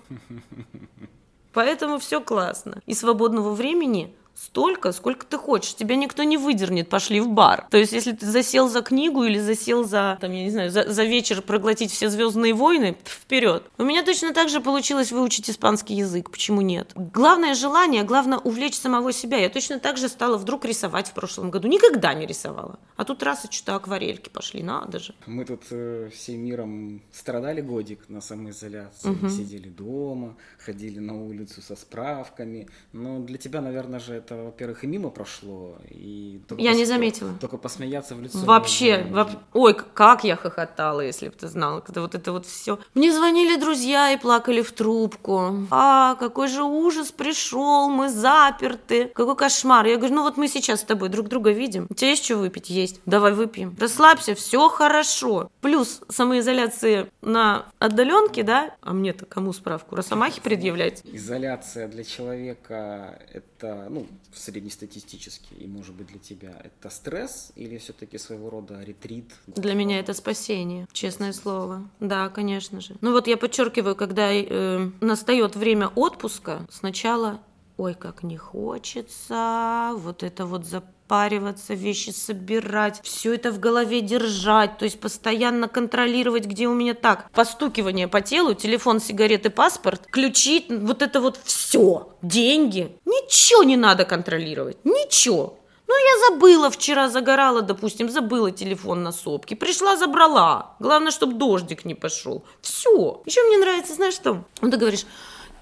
Поэтому 1.53 1.99
все 1.99 2.21
классно. 2.21 2.81
И 2.85 2.93
свободного 2.93 3.53
времени 3.53 4.15
столько, 4.35 4.91
сколько 4.91 5.25
ты 5.25 5.37
хочешь. 5.37 5.75
Тебя 5.75 5.95
никто 5.95 6.23
не 6.23 6.37
выдернет, 6.37 6.89
пошли 6.89 7.19
в 7.21 7.29
бар. 7.29 7.67
То 7.69 7.77
есть, 7.77 7.93
если 7.93 8.11
ты 8.11 8.25
засел 8.25 8.67
за 8.67 8.81
книгу 8.81 9.23
или 9.23 9.39
засел 9.39 9.83
за, 9.83 10.17
там, 10.21 10.31
я 10.31 10.43
не 10.43 10.51
знаю, 10.51 10.69
за, 10.69 10.91
за 10.91 11.03
вечер 11.03 11.41
проглотить 11.41 11.91
все 11.91 12.09
Звездные 12.09 12.53
войны, 12.53 12.97
вперед. 13.03 13.63
У 13.77 13.83
меня 13.83 14.03
точно 14.03 14.33
так 14.33 14.49
же 14.49 14.61
получилось 14.61 15.11
выучить 15.11 15.49
испанский 15.49 15.95
язык. 15.95 16.29
Почему 16.29 16.61
нет? 16.61 16.91
Главное 16.95 17.55
желание, 17.55 18.03
главное 18.03 18.37
увлечь 18.37 18.75
самого 18.75 19.11
себя. 19.11 19.37
Я 19.37 19.49
точно 19.49 19.79
так 19.79 19.97
же 19.97 20.07
стала 20.07 20.37
вдруг 20.37 20.65
рисовать 20.65 21.09
в 21.09 21.13
прошлом 21.13 21.51
году. 21.51 21.67
Никогда 21.67 22.13
не 22.13 22.25
рисовала. 22.25 22.79
А 22.95 23.03
тут 23.03 23.23
раз 23.23 23.45
и 23.45 23.51
что-то 23.51 23.75
акварельки 23.75 24.29
пошли, 24.29 24.63
надо 24.63 24.99
же. 24.99 25.15
Мы 25.25 25.45
тут 25.45 25.63
э, 25.71 26.09
всем 26.13 26.39
миром 26.39 27.01
страдали 27.11 27.61
годик 27.61 28.07
на 28.09 28.21
самоизоляции, 28.21 29.09
угу. 29.09 29.29
сидели 29.29 29.69
дома, 29.69 30.37
ходили 30.57 30.99
на 30.99 31.21
улицу 31.21 31.61
со 31.61 31.75
справками. 31.75 32.67
Но 32.93 33.19
для 33.19 33.37
тебя, 33.37 33.61
наверное 33.61 33.99
же, 33.99 34.21
это, 34.25 34.35
во-первых, 34.35 34.83
и 34.83 34.87
мимо 34.87 35.09
прошло. 35.09 35.77
И 35.89 36.41
я 36.57 36.71
пос... 36.71 36.77
не 36.77 36.85
заметила. 36.85 37.31
Только 37.39 37.57
посмеяться 37.57 38.15
в 38.15 38.21
лицо. 38.21 38.39
Вообще, 38.39 39.05
воп... 39.11 39.29
ой, 39.53 39.75
как 39.75 40.23
я 40.23 40.35
хохотала, 40.35 41.01
если 41.01 41.29
бы 41.29 41.35
ты 41.35 41.47
знал, 41.47 41.81
когда 41.81 42.01
вот 42.01 42.15
это 42.15 42.31
вот 42.31 42.45
все. 42.45 42.79
Мне 42.93 43.13
звонили 43.13 43.59
друзья 43.59 44.11
и 44.11 44.17
плакали 44.17 44.61
в 44.61 44.71
трубку. 44.71 45.67
А, 45.69 46.15
какой 46.15 46.47
же 46.47 46.63
ужас 46.63 47.11
пришел, 47.11 47.89
мы 47.89 48.09
заперты. 48.09 49.11
Какой 49.13 49.35
кошмар. 49.35 49.85
Я 49.85 49.97
говорю, 49.97 50.15
ну 50.15 50.23
вот 50.23 50.37
мы 50.37 50.47
сейчас 50.47 50.81
с 50.81 50.83
тобой 50.83 51.09
друг 51.09 51.27
друга 51.27 51.51
видим. 51.51 51.87
У 51.89 51.93
тебя 51.93 52.09
есть 52.09 52.25
что 52.25 52.37
выпить? 52.37 52.69
Есть. 52.69 53.01
Давай 53.05 53.33
выпьем. 53.33 53.75
Расслабься, 53.79 54.33
все 54.33 54.67
хорошо. 54.69 55.51
Плюс 55.61 56.01
самоизоляции 56.09 57.11
на 57.21 57.65
отдаленке, 57.79 58.43
да? 58.43 58.75
А 58.81 58.93
мне-то 58.93 59.25
кому 59.25 59.53
справку? 59.53 59.95
Росомахи 59.95 60.41
предъявлять? 60.41 61.01
Изоляция 61.05 61.87
для 61.87 62.03
человека 62.03 63.19
это, 63.31 63.87
ну, 63.89 64.07
среднестатистически, 64.33 65.53
и 65.53 65.67
может 65.67 65.95
быть 65.95 66.07
для 66.07 66.19
тебя, 66.19 66.61
это 66.63 66.89
стресс 66.89 67.51
или 67.55 67.77
все-таки 67.77 68.17
своего 68.17 68.49
рода 68.49 68.81
ретрит? 68.83 69.33
Для 69.47 69.73
меня 69.73 69.99
это 69.99 70.13
спасение, 70.13 70.87
честное 70.91 71.33
слово. 71.33 71.89
Да, 71.99 72.29
конечно 72.29 72.81
же. 72.81 72.95
Ну 73.01 73.11
вот 73.11 73.27
я 73.27 73.37
подчеркиваю, 73.37 73.95
когда 73.95 74.31
э, 74.31 74.89
настает 75.01 75.55
время 75.55 75.87
отпуска, 75.95 76.65
сначала 76.69 77.39
ой, 77.77 77.93
как 77.93 78.23
не 78.23 78.37
хочется, 78.37 79.91
вот 79.95 80.23
это 80.23 80.45
вот 80.45 80.65
за 80.65 80.83
париваться, 81.07 81.73
вещи 81.75 82.09
собирать, 82.09 82.99
все 83.03 83.35
это 83.35 83.51
в 83.51 83.59
голове 83.59 84.01
держать, 84.01 84.77
то 84.79 84.85
есть 84.85 84.99
постоянно 84.99 85.67
контролировать, 85.67 86.45
где 86.45 86.67
у 86.67 86.73
меня 86.73 86.95
так. 86.95 87.29
Постукивание 87.31 88.07
по 88.07 88.21
телу, 88.21 88.55
телефон, 88.55 88.99
сигареты, 88.99 89.49
паспорт, 89.49 90.07
ключи, 90.09 90.65
вот 90.69 91.01
это 91.01 91.21
вот 91.21 91.39
все, 91.43 92.09
деньги. 92.21 92.97
Ничего 93.05 93.63
не 93.63 93.77
надо 93.77 94.05
контролировать, 94.05 94.77
ничего. 94.83 95.59
Ну, 95.87 95.93
я 95.93 96.29
забыла 96.29 96.71
вчера, 96.71 97.09
загорала, 97.09 97.61
допустим, 97.61 98.09
забыла 98.09 98.49
телефон 98.49 99.03
на 99.03 99.11
сопке. 99.11 99.55
Пришла, 99.55 99.95
забрала. 99.95 100.75
Главное, 100.79 101.11
чтобы 101.11 101.33
дождик 101.33 101.85
не 101.85 101.93
пошел. 101.93 102.43
Все. 102.61 103.21
Еще 103.25 103.43
мне 103.43 103.59
нравится, 103.59 103.93
знаешь 103.93 104.15
что? 104.15 104.43
Ну, 104.61 104.71
ты 104.71 104.77
говоришь, 104.77 105.05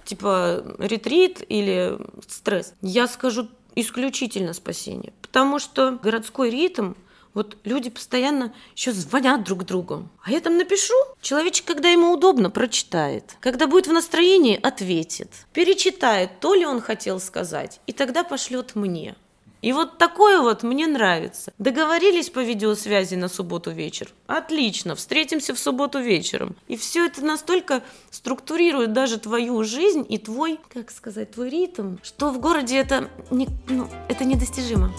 типа, 0.05 0.75
ретрит 0.79 1.43
или 1.47 1.97
стресс. 2.27 2.73
Я 2.81 3.07
скажу 3.07 3.47
исключительно 3.75 4.53
спасение. 4.53 5.13
Потому 5.21 5.59
что 5.59 5.99
городской 6.01 6.49
ритм 6.49 6.93
вот 7.33 7.57
люди 7.63 7.89
постоянно 7.89 8.53
еще 8.75 8.91
звонят 8.91 9.43
друг 9.43 9.65
другу. 9.65 10.07
А 10.23 10.31
я 10.31 10.39
там 10.39 10.57
напишу, 10.57 10.93
человечек, 11.21 11.65
когда 11.65 11.89
ему 11.89 12.11
удобно, 12.11 12.49
прочитает. 12.49 13.37
Когда 13.39 13.67
будет 13.67 13.87
в 13.87 13.91
настроении, 13.93 14.59
ответит. 14.61 15.29
Перечитает 15.51 16.39
то 16.39 16.53
ли 16.53 16.65
он 16.65 16.79
хотел 16.81 17.19
сказать, 17.19 17.79
и 17.87 17.93
тогда 17.93 18.23
пошлет 18.23 18.75
мне. 18.75 19.15
И 19.63 19.71
вот 19.71 19.97
такое 19.97 20.41
вот 20.41 20.61
мне 20.63 20.87
нравится. 20.87 21.53
Договорились 21.57 22.29
по 22.29 22.39
видеосвязи 22.39 23.15
на 23.15 23.29
субботу 23.29 23.71
вечер? 23.71 24.09
Отлично, 24.27 24.93
встретимся 24.93 25.55
в 25.55 25.59
субботу 25.59 25.99
вечером. 25.99 26.57
И 26.67 26.75
все 26.75 27.05
это 27.05 27.23
настолько 27.23 27.81
структурирует 28.11 28.91
даже 28.91 29.17
твою 29.19 29.63
жизнь 29.63 30.05
и 30.09 30.17
твой, 30.17 30.59
как 30.73 30.91
сказать, 30.91 31.31
твой 31.31 31.49
ритм, 31.49 31.95
что 32.03 32.31
в 32.31 32.41
городе 32.41 32.77
это, 32.77 33.09
не, 33.31 33.47
ну, 33.69 33.87
это 34.09 34.25
недостижимо. 34.25 34.91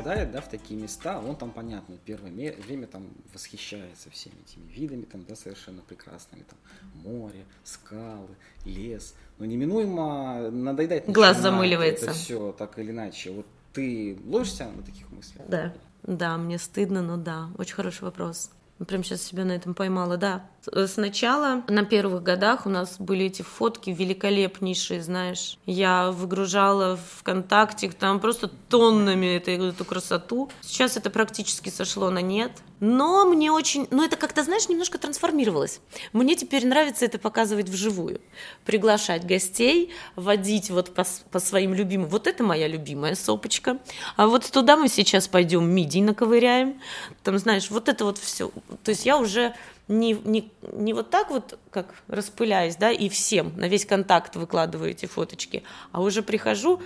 Попадает, 0.00 0.32
да, 0.32 0.40
в 0.40 0.48
такие 0.48 0.80
места, 0.80 1.18
он 1.18 1.36
там, 1.36 1.50
понятно, 1.50 1.96
первое 2.04 2.30
время 2.30 2.86
там 2.86 3.08
восхищается 3.32 4.10
всеми 4.10 4.34
этими 4.46 4.70
видами, 4.70 5.02
там, 5.02 5.24
да, 5.28 5.36
совершенно 5.36 5.82
прекрасными, 5.82 6.42
там, 6.42 6.58
море, 6.94 7.44
скалы, 7.64 8.28
лес, 8.64 9.14
но 9.38 9.44
неминуемо 9.44 10.50
надоедает. 10.50 11.08
Глаз 11.08 11.38
замыливается. 11.38 12.06
Это 12.06 12.14
все, 12.14 12.52
так 12.52 12.78
или 12.78 12.90
иначе. 12.90 13.30
Вот 13.30 13.46
ты 13.72 14.18
ловишься 14.26 14.66
на 14.68 14.82
таких 14.82 15.10
мыслях? 15.10 15.46
Да, 15.48 15.72
да, 16.02 16.36
мне 16.36 16.58
стыдно, 16.58 17.02
но 17.02 17.16
да, 17.16 17.50
очень 17.58 17.74
хороший 17.74 18.02
вопрос. 18.04 18.50
Прям 18.86 19.04
сейчас 19.04 19.22
себя 19.22 19.44
на 19.44 19.52
этом 19.52 19.74
поймала, 19.74 20.16
да. 20.16 20.46
Э, 20.72 20.86
сначала 20.86 21.62
на 21.68 21.84
первых 21.84 22.22
годах 22.22 22.64
у 22.66 22.70
нас 22.70 22.96
были 22.98 23.26
эти 23.26 23.42
фотки 23.42 23.90
великолепнейшие, 23.90 25.02
знаешь. 25.02 25.58
Я 25.66 26.10
выгружала 26.10 26.96
в 26.96 27.20
ВКонтакте 27.20 27.90
там 27.90 28.20
просто 28.20 28.48
тоннами 28.68 29.36
эту, 29.36 29.50
эту 29.50 29.84
красоту. 29.84 30.50
Сейчас 30.62 30.96
это 30.96 31.10
практически 31.10 31.68
сошло 31.68 32.10
на 32.10 32.20
нет. 32.20 32.52
Но 32.80 33.26
мне 33.26 33.52
очень... 33.52 33.86
Ну, 33.90 34.02
это 34.02 34.16
как-то, 34.16 34.42
знаешь, 34.42 34.68
немножко 34.70 34.96
трансформировалось. 34.96 35.80
Мне 36.14 36.34
теперь 36.34 36.66
нравится 36.66 37.04
это 37.04 37.18
показывать 37.18 37.68
вживую. 37.68 38.22
Приглашать 38.64 39.26
гостей, 39.26 39.92
водить 40.16 40.70
вот 40.70 40.94
по, 40.94 41.04
по 41.30 41.40
своим 41.40 41.74
любимым. 41.74 42.08
Вот 42.08 42.26
это 42.26 42.42
моя 42.42 42.66
любимая 42.68 43.14
сопочка. 43.14 43.78
А 44.16 44.26
вот 44.26 44.50
туда 44.50 44.78
мы 44.78 44.88
сейчас 44.88 45.28
пойдем 45.28 45.68
мидий 45.68 46.00
наковыряем. 46.00 46.80
Там, 47.22 47.36
знаешь, 47.36 47.70
вот 47.70 47.90
это 47.90 48.06
вот 48.06 48.16
все. 48.16 48.50
То 48.82 48.90
есть 48.90 49.06
я 49.06 49.18
уже 49.18 49.54
не, 49.88 50.12
не, 50.12 50.50
не 50.72 50.94
вот 50.94 51.10
так 51.10 51.30
вот, 51.30 51.58
как 51.70 51.94
распыляюсь, 52.08 52.76
да, 52.76 52.90
и 52.90 53.08
всем 53.08 53.52
на 53.56 53.68
весь 53.68 53.84
контакт 53.84 54.36
выкладываю 54.36 54.90
эти 54.90 55.06
фоточки, 55.06 55.64
а 55.92 56.00
уже 56.00 56.22
прихожу, 56.22 56.80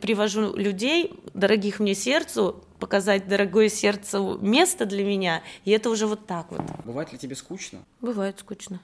привожу 0.00 0.54
людей, 0.54 1.14
дорогих 1.34 1.80
мне 1.80 1.94
сердцу, 1.94 2.62
показать 2.78 3.28
дорогое 3.28 3.68
сердцу 3.68 4.38
место 4.40 4.84
для 4.84 5.04
меня, 5.04 5.42
и 5.64 5.70
это 5.70 5.88
уже 5.90 6.06
вот 6.06 6.26
так 6.26 6.50
вот. 6.50 6.60
Бывает 6.84 7.12
ли 7.12 7.18
тебе 7.18 7.36
скучно? 7.36 7.80
Бывает 8.00 8.38
скучно. 8.38 8.80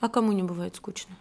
А 0.00 0.08
кому 0.08 0.32
не 0.32 0.42
бывает 0.42 0.76
скучно? 0.76 1.14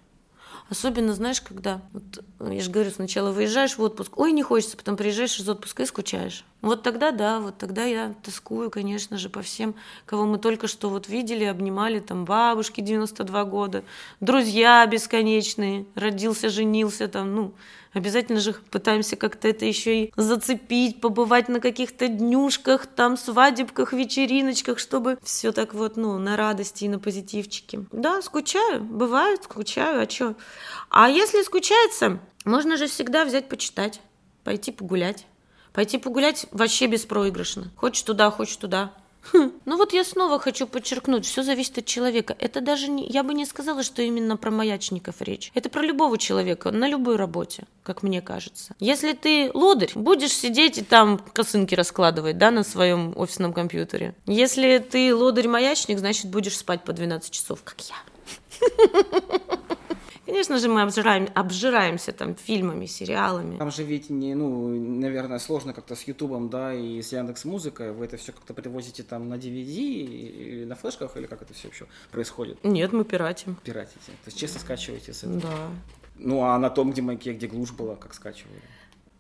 Особенно, 0.70 1.14
знаешь, 1.14 1.42
когда, 1.42 1.82
вот, 1.94 2.24
я 2.40 2.62
же 2.62 2.70
говорю, 2.70 2.92
сначала 2.92 3.32
выезжаешь 3.32 3.78
в 3.78 3.82
отпуск, 3.82 4.18
ой, 4.18 4.34
не 4.34 4.44
хочется, 4.44 4.76
потом 4.76 4.98
приезжаешь 4.98 5.40
из 5.40 5.48
отпуска 5.48 5.84
и 5.84 5.86
скучаешь. 5.86 6.44
Вот 6.62 6.84
тогда, 6.84 7.12
да, 7.12 7.40
вот 7.40 7.58
тогда 7.58 7.84
я 7.86 8.16
тоскую, 8.24 8.72
конечно 8.72 9.18
же, 9.18 9.30
по 9.30 9.42
всем, 9.42 9.76
кого 10.06 10.26
мы 10.26 10.40
только 10.40 10.68
что 10.68 10.90
вот 10.90 11.08
видели, 11.08 11.44
обнимали, 11.44 12.00
там, 12.00 12.26
бабушки 12.26 12.82
92 12.82 13.44
года, 13.46 13.84
друзья 14.20 14.86
бесконечные, 14.88 15.86
родился, 15.96 16.50
женился, 16.50 17.08
там, 17.08 17.36
ну, 17.36 17.54
Обязательно 17.94 18.40
же 18.40 18.54
пытаемся 18.54 19.16
как-то 19.16 19.48
это 19.48 19.66
еще 19.66 20.04
и 20.04 20.14
зацепить, 20.16 21.02
побывать 21.02 21.50
на 21.50 21.60
каких-то 21.60 22.08
днюшках, 22.08 22.86
там, 22.86 23.18
свадебках, 23.18 23.92
вечериночках, 23.92 24.78
чтобы 24.78 25.18
все 25.24 25.52
так 25.52 25.74
вот, 25.74 25.98
ну, 25.98 26.20
на 26.20 26.38
радости 26.38 26.84
и 26.84 26.90
на 26.90 27.00
позитивчике. 27.00 27.86
Да, 27.92 28.22
скучаю, 28.22 28.84
бывает, 28.84 29.46
скучаю, 29.46 30.04
а 30.04 30.10
что? 30.10 30.36
А 30.90 31.10
если 31.10 31.42
скучается, 31.42 32.20
можно 32.46 32.78
же 32.78 32.86
всегда 32.86 33.26
взять 33.26 33.50
почитать, 33.50 34.00
пойти 34.44 34.72
погулять. 34.72 35.26
Пойти 35.78 36.00
погулять 36.00 36.48
вообще 36.50 36.88
беспроигрышно. 36.88 37.70
Хочешь 37.76 38.02
туда, 38.02 38.32
хочешь 38.32 38.56
туда. 38.56 38.94
Хм. 39.32 39.52
Ну 39.66 39.78
вот 39.78 39.94
я 39.94 40.04
снова 40.04 40.40
хочу 40.40 40.66
подчеркнуть, 40.66 41.28
все 41.28 41.44
зависит 41.44 41.78
от 41.78 41.86
человека. 41.86 42.36
Это 42.40 42.62
даже 42.62 42.88
не, 42.88 43.06
я 43.08 43.22
бы 43.22 43.36
не 43.36 43.46
сказала, 43.46 43.84
что 43.84 44.02
именно 44.02 44.38
про 44.38 44.50
маячников 44.50 45.22
речь. 45.22 45.52
Это 45.54 45.70
про 45.70 45.84
любого 45.84 46.18
человека 46.18 46.72
на 46.72 46.88
любой 46.88 47.16
работе, 47.16 47.66
как 47.84 48.02
мне 48.02 48.24
кажется. 48.24 48.74
Если 48.80 49.14
ты 49.14 49.52
лодырь, 49.54 49.92
будешь 49.94 50.34
сидеть 50.34 50.80
и 50.80 50.82
там 50.82 51.20
косынки 51.32 51.76
раскладывать, 51.76 52.40
да, 52.40 52.50
на 52.50 52.64
своем 52.64 53.14
офисном 53.16 53.54
компьютере. 53.54 54.16
Если 54.26 54.80
ты 54.80 55.14
лодырь-маячник, 55.14 56.00
значит 56.00 56.32
будешь 56.32 56.58
спать 56.58 56.84
по 56.86 56.92
12 56.92 57.30
часов, 57.30 57.62
как 57.64 57.78
я. 57.82 57.98
Конечно 60.28 60.60
же, 60.60 60.68
мы 60.68 60.82
обжираем, 60.82 61.30
обжираемся 61.34 62.12
там 62.12 62.36
фильмами, 62.36 62.86
сериалами. 62.86 63.58
Там 63.58 63.72
же 63.72 63.84
ведь, 63.84 64.10
не, 64.10 64.36
ну, 64.36 64.68
наверное, 64.68 65.40
сложно 65.40 65.74
как-то 65.74 65.96
с 65.96 66.04
Ютубом, 66.04 66.50
да, 66.50 66.74
и 66.74 67.02
с 67.02 67.14
Яндекс 67.14 67.46
Музыкой. 67.46 67.94
Вы 67.94 68.06
это 68.06 68.18
все 68.18 68.34
как-то 68.34 68.54
привозите 68.54 69.04
там 69.04 69.30
на 69.30 69.36
DVD 69.36 69.78
или 69.78 70.66
на 70.66 70.76
флешках, 70.76 71.16
или 71.16 71.28
как 71.28 71.42
это 71.42 71.54
все 71.54 71.70
вообще 71.70 71.86
происходит? 72.12 72.62
Нет, 72.66 72.92
мы 72.92 73.06
пиратим. 73.06 73.56
Пиратите. 73.64 74.12
То 74.26 74.28
есть 74.28 74.38
честно 74.38 74.60
скачиваете 74.60 75.14
с 75.14 75.24
этого? 75.24 75.40
Да. 75.40 75.70
Ну, 76.18 76.44
а 76.44 76.58
на 76.60 76.70
том, 76.70 76.92
где 76.92 77.02
маяке, 77.02 77.32
где 77.32 77.48
глушь 77.48 77.72
была, 77.72 77.96
как 77.96 78.14
скачивали? 78.14 78.60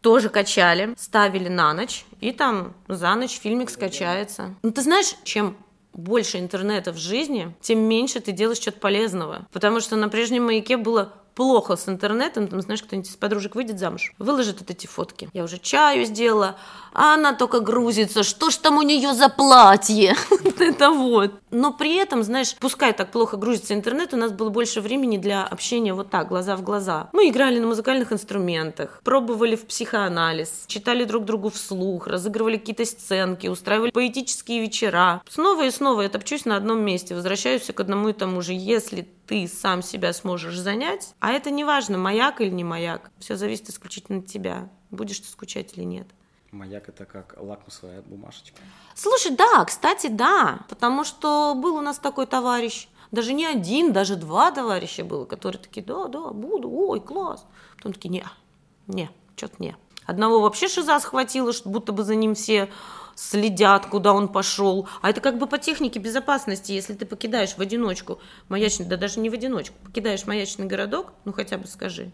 тоже 0.01 0.29
качали, 0.29 0.93
ставили 0.95 1.49
на 1.49 1.73
ночь, 1.73 2.05
и 2.21 2.31
там 2.31 2.73
за 2.87 3.13
ночь 3.15 3.39
фильмик 3.39 3.69
скачается. 3.69 4.55
Ну, 4.63 4.71
ты 4.71 4.81
знаешь, 4.81 5.15
чем 5.23 5.57
больше 5.97 6.39
интернета 6.39 6.93
в 6.93 6.97
жизни, 6.97 7.53
тем 7.59 7.79
меньше 7.79 8.21
ты 8.21 8.31
делаешь 8.31 8.59
что-то 8.59 8.79
полезного. 8.79 9.47
Потому 9.51 9.81
что 9.81 9.95
на 9.95 10.07
прежнем 10.07 10.45
маяке 10.45 10.77
было 10.77 11.13
плохо 11.37 11.75
с 11.75 11.87
интернетом, 11.87 12.47
там, 12.47 12.61
знаешь, 12.61 12.81
кто-нибудь 12.81 13.11
из 13.11 13.15
подружек 13.15 13.53
выйдет 13.53 13.77
замуж, 13.77 14.11
выложит 14.17 14.59
вот 14.59 14.71
эти 14.71 14.87
фотки. 14.87 15.29
Я 15.33 15.43
уже 15.43 15.59
чаю 15.59 16.03
сделала, 16.03 16.55
а 16.93 17.13
она 17.13 17.33
только 17.33 17.59
грузится, 17.59 18.23
что 18.23 18.49
ж 18.49 18.55
там 18.55 18.79
у 18.79 18.81
нее 18.81 19.13
за 19.13 19.29
платье? 19.29 20.15
Это 20.59 20.89
вот. 20.89 21.33
Но 21.51 21.71
при 21.71 21.95
этом, 21.95 22.23
знаешь, 22.23 22.55
пускай 22.55 22.91
так 22.91 23.11
плохо 23.11 23.37
грузится 23.37 23.75
интернет, 23.75 24.15
у 24.15 24.17
нас 24.17 24.31
было 24.31 24.49
больше 24.49 24.81
времени 24.81 25.17
для 25.17 25.43
общения 25.43 25.93
вот 25.93 26.09
так, 26.09 26.27
глаза 26.27 26.55
в 26.55 26.63
глаза. 26.63 27.09
Мы 27.13 27.29
играли 27.29 27.59
на 27.59 27.67
музыкальных 27.67 28.11
инструментах, 28.11 29.01
пробовали 29.03 29.55
в 29.55 29.67
психоанализ, 29.67 30.63
читали 30.65 31.03
друг 31.03 31.25
другу 31.25 31.51
вслух, 31.51 32.07
разыгрывали 32.07 32.57
какие-то 32.57 32.85
сценки, 32.85 33.45
устраивали 33.45 33.91
поэтические 33.91 34.61
вечера. 34.61 35.21
Снова 35.29 35.67
и 35.67 35.69
снова 35.69 36.01
я 36.01 36.09
топчусь 36.09 36.45
на 36.45 36.55
одном 36.55 36.79
месте, 36.79 37.13
возвращаюсь 37.13 37.61
к 37.61 37.79
одному 37.79 38.09
и 38.09 38.13
тому 38.13 38.41
же. 38.41 38.53
Если 38.53 39.07
ты 39.27 39.47
сам 39.47 39.81
себя 39.81 40.13
сможешь 40.13 40.57
занять, 40.57 41.13
а 41.19 41.31
это 41.31 41.51
не 41.51 41.63
важно, 41.63 41.97
маяк 41.97 42.41
или 42.41 42.49
не 42.49 42.63
маяк, 42.63 43.11
все 43.19 43.35
зависит 43.35 43.69
исключительно 43.69 44.19
от 44.19 44.27
тебя, 44.27 44.69
будешь 44.89 45.19
ты 45.19 45.27
скучать 45.27 45.77
или 45.77 45.83
нет. 45.83 46.07
Маяк 46.51 46.87
это 46.87 47.05
как 47.05 47.35
лакмусовая 47.37 48.01
бумажечка. 48.01 48.61
Слушай, 48.95 49.35
да, 49.35 49.65
кстати, 49.65 50.07
да, 50.07 50.59
потому 50.69 51.03
что 51.03 51.53
был 51.55 51.75
у 51.75 51.81
нас 51.81 51.99
такой 51.99 52.25
товарищ, 52.25 52.87
даже 53.11 53.33
не 53.33 53.45
один, 53.45 53.93
даже 53.93 54.15
два 54.15 54.51
товарища 54.51 55.03
было, 55.03 55.25
которые 55.25 55.61
такие, 55.61 55.85
да, 55.85 56.07
да, 56.07 56.29
буду, 56.29 56.69
ой, 56.69 57.01
класс. 57.01 57.45
Потом 57.75 57.93
такие, 57.93 58.09
не, 58.09 58.25
не, 58.87 59.09
что-то 59.35 59.55
не. 59.59 59.75
Одного 60.05 60.39
вообще 60.39 60.69
шиза 60.69 60.99
схватило, 60.99 61.51
что 61.51 61.69
будто 61.69 61.91
бы 61.91 62.03
за 62.03 62.15
ним 62.15 62.33
все 62.33 62.69
следят, 63.17 63.87
куда 63.87 64.13
он 64.13 64.27
пошел. 64.29 64.87
А 65.01 65.09
это 65.09 65.21
как 65.21 65.37
бы 65.39 65.47
по 65.47 65.57
технике 65.57 65.99
безопасности, 65.99 66.71
если 66.71 66.93
ты 66.93 67.05
покидаешь 67.05 67.57
в 67.57 67.59
одиночку 67.59 68.19
маячный, 68.47 68.85
да 68.85 68.95
даже 68.95 69.19
не 69.19 69.29
в 69.29 69.33
одиночку, 69.33 69.75
покидаешь 69.83 70.25
маячный 70.25 70.67
городок, 70.67 71.13
ну 71.25 71.33
хотя 71.33 71.57
бы 71.57 71.67
скажи, 71.67 72.11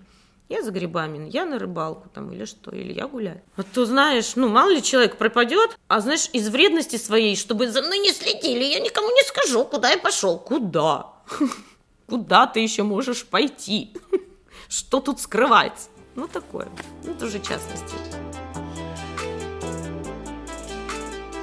я 0.47 0.63
за 0.63 0.71
грибами, 0.71 1.29
я 1.29 1.45
на 1.45 1.59
рыбалку 1.59 2.07
там 2.09 2.31
или 2.31 2.45
что, 2.45 2.71
или 2.71 2.93
я 2.93 3.07
гуляю. 3.07 3.41
Вот 3.57 3.67
то 3.73 3.85
знаешь, 3.85 4.35
ну 4.35 4.47
мало 4.47 4.69
ли 4.69 4.81
человек 4.81 5.17
пропадет, 5.17 5.77
а 5.89 5.99
знаешь, 5.99 6.29
из 6.31 6.47
вредности 6.49 6.95
своей, 6.95 7.35
чтобы 7.35 7.69
за 7.69 7.81
мной 7.81 7.99
не 7.99 8.13
следили, 8.13 8.63
я 8.63 8.79
никому 8.79 9.09
не 9.09 9.23
скажу, 9.23 9.65
куда 9.65 9.89
я 9.89 9.97
пошел. 9.97 10.39
Куда? 10.39 11.13
Куда 12.07 12.47
ты 12.47 12.59
еще 12.59 12.83
можешь 12.83 13.25
пойти? 13.25 13.93
Что 14.69 14.99
тут 14.99 15.19
скрывать? 15.19 15.89
Ну 16.15 16.27
такое. 16.27 16.69
Ну 17.03 17.11
это 17.11 17.25
уже 17.25 17.39
частности. 17.39 18.22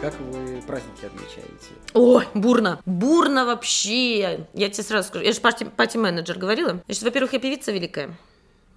Как 0.01 0.15
вы 0.19 0.63
праздники 0.63 1.05
отмечаете? 1.05 1.75
Ой, 1.93 2.27
бурно. 2.33 2.81
Бурно 2.87 3.45
вообще. 3.45 4.47
Я 4.55 4.71
тебе 4.71 4.83
сразу 4.83 5.09
скажу. 5.09 5.25
Я 5.27 5.33
же 5.33 5.41
пати-менеджер 5.41 6.39
говорила. 6.39 6.81
Значит, 6.87 7.03
во-первых, 7.03 7.35
я 7.35 7.39
певица 7.39 7.71
великая. 7.71 8.17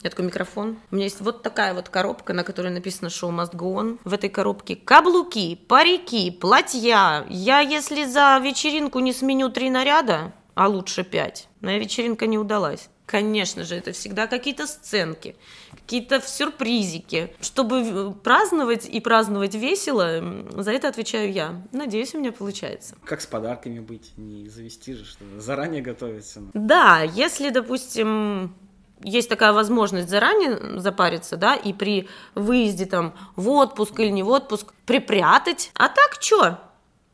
Я 0.01 0.09
такой 0.09 0.25
микрофон. 0.25 0.77
У 0.91 0.95
меня 0.95 1.05
есть 1.05 1.21
вот 1.21 1.41
такая 1.41 1.73
вот 1.73 1.87
коробка, 1.87 2.33
на 2.33 2.43
которой 2.43 2.73
написано 2.73 3.07
«Show 3.07 3.29
must 3.29 3.55
go 3.55 3.75
on». 3.75 3.99
В 4.03 4.13
этой 4.13 4.29
коробке 4.29 4.75
каблуки, 4.75 5.55
парики, 5.55 6.29
платья. 6.29 7.25
Я, 7.29 7.61
если 7.61 8.03
за 8.03 8.37
вечеринку 8.43 8.99
не 8.99 9.13
сменю 9.13 9.49
три 9.49 9.69
наряда, 9.69 10.33
а 10.55 10.67
лучше 10.67 11.05
пять, 11.05 11.47
моя 11.61 11.79
вечеринка 11.79 12.27
не 12.27 12.37
удалась. 12.37 12.89
Конечно 13.13 13.63
же, 13.63 13.75
это 13.75 13.91
всегда 13.91 14.25
какие-то 14.25 14.65
сценки, 14.65 15.35
какие-то 15.69 16.19
сюрпризики. 16.19 17.31
Чтобы 17.41 18.11
праздновать 18.23 18.89
и 18.89 18.99
праздновать 18.99 19.53
весело, 19.53 20.23
за 20.49 20.71
это 20.71 20.87
отвечаю 20.87 21.31
я. 21.31 21.61
Надеюсь, 21.71 22.15
у 22.15 22.19
меня 22.19 22.31
получается. 22.31 22.95
Как 23.05 23.21
с 23.21 23.27
подарками 23.27 23.77
быть? 23.81 24.13
Не 24.17 24.49
завести 24.49 24.95
же, 24.95 25.05
что 25.05 25.23
заранее 25.37 25.83
готовиться? 25.83 26.41
Да, 26.55 27.03
если, 27.03 27.51
допустим, 27.51 28.55
есть 29.03 29.29
такая 29.29 29.53
возможность 29.53 30.09
заранее 30.09 30.79
запариться, 30.79 31.37
да, 31.37 31.53
и 31.53 31.71
при 31.71 32.09
выезде 32.33 32.87
там 32.87 33.13
в 33.35 33.47
отпуск 33.47 33.99
или 33.99 34.09
не 34.09 34.23
в 34.23 34.29
отпуск 34.29 34.73
припрятать. 34.87 35.69
А 35.75 35.87
так 35.87 36.17
что? 36.19 36.61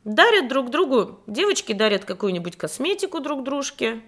Дарят 0.06 0.48
друг 0.48 0.70
другу, 0.70 1.20
девочки 1.28 1.74
дарят 1.74 2.06
какую-нибудь 2.06 2.56
косметику 2.56 3.20
друг 3.20 3.44
дружке, 3.44 4.02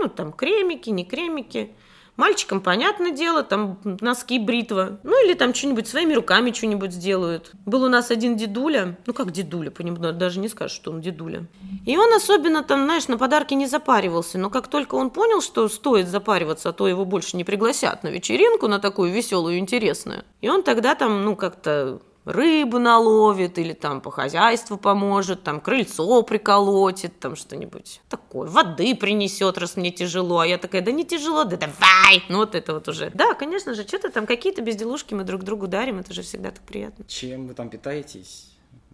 ну, 0.00 0.08
там 0.08 0.32
кремики, 0.32 0.90
не 0.90 1.04
кремики. 1.04 1.70
Мальчикам, 2.16 2.60
понятное 2.60 3.10
дело, 3.10 3.42
там 3.42 3.80
носки, 4.00 4.38
бритва. 4.38 5.00
Ну, 5.02 5.24
или 5.24 5.34
там 5.34 5.52
что-нибудь 5.52 5.88
своими 5.88 6.14
руками 6.14 6.52
что-нибудь 6.52 6.92
сделают. 6.92 7.50
Был 7.66 7.82
у 7.82 7.88
нас 7.88 8.12
один 8.12 8.36
дедуля. 8.36 8.96
Ну, 9.06 9.12
как 9.12 9.32
дедуля, 9.32 9.72
понемногу, 9.72 10.16
даже 10.16 10.38
не 10.38 10.48
скажешь, 10.48 10.76
что 10.76 10.92
он 10.92 11.00
дедуля. 11.00 11.46
И 11.84 11.96
он 11.96 12.12
особенно 12.14 12.62
там, 12.62 12.84
знаешь, 12.84 13.08
на 13.08 13.18
подарки 13.18 13.54
не 13.54 13.66
запаривался. 13.66 14.38
Но 14.38 14.48
как 14.48 14.68
только 14.68 14.94
он 14.94 15.10
понял, 15.10 15.40
что 15.40 15.68
стоит 15.68 16.06
запариваться, 16.06 16.68
а 16.68 16.72
то 16.72 16.86
его 16.86 17.04
больше 17.04 17.36
не 17.36 17.42
пригласят 17.42 18.04
на 18.04 18.08
вечеринку, 18.08 18.68
на 18.68 18.78
такую 18.78 19.10
веселую 19.10 19.58
интересную. 19.58 20.24
И 20.40 20.48
он 20.48 20.62
тогда 20.62 20.94
там, 20.94 21.24
ну, 21.24 21.34
как-то 21.34 22.00
рыбу 22.24 22.78
наловит 22.78 23.58
или 23.58 23.72
там 23.72 24.00
по 24.00 24.10
хозяйству 24.10 24.76
поможет, 24.76 25.42
там 25.42 25.60
крыльцо 25.60 26.22
приколотит, 26.22 27.18
там 27.18 27.36
что-нибудь 27.36 28.00
такое, 28.08 28.48
воды 28.48 28.94
принесет, 28.94 29.58
раз 29.58 29.76
мне 29.76 29.90
тяжело, 29.90 30.40
а 30.40 30.46
я 30.46 30.58
такая, 30.58 30.82
да 30.82 30.92
не 30.92 31.04
тяжело, 31.04 31.44
да 31.44 31.56
давай, 31.56 32.24
ну 32.28 32.38
вот 32.38 32.54
это 32.54 32.74
вот 32.74 32.88
уже. 32.88 33.10
Да, 33.14 33.34
конечно 33.34 33.74
же, 33.74 33.82
что-то 33.86 34.10
там 34.10 34.26
какие-то 34.26 34.62
безделушки 34.62 35.14
мы 35.14 35.24
друг 35.24 35.42
другу 35.42 35.66
дарим, 35.66 35.98
это 35.98 36.12
же 36.12 36.22
всегда 36.22 36.50
так 36.50 36.62
приятно. 36.62 37.04
Чем 37.06 37.48
вы 37.48 37.54
там 37.54 37.68
питаетесь? 37.68 38.50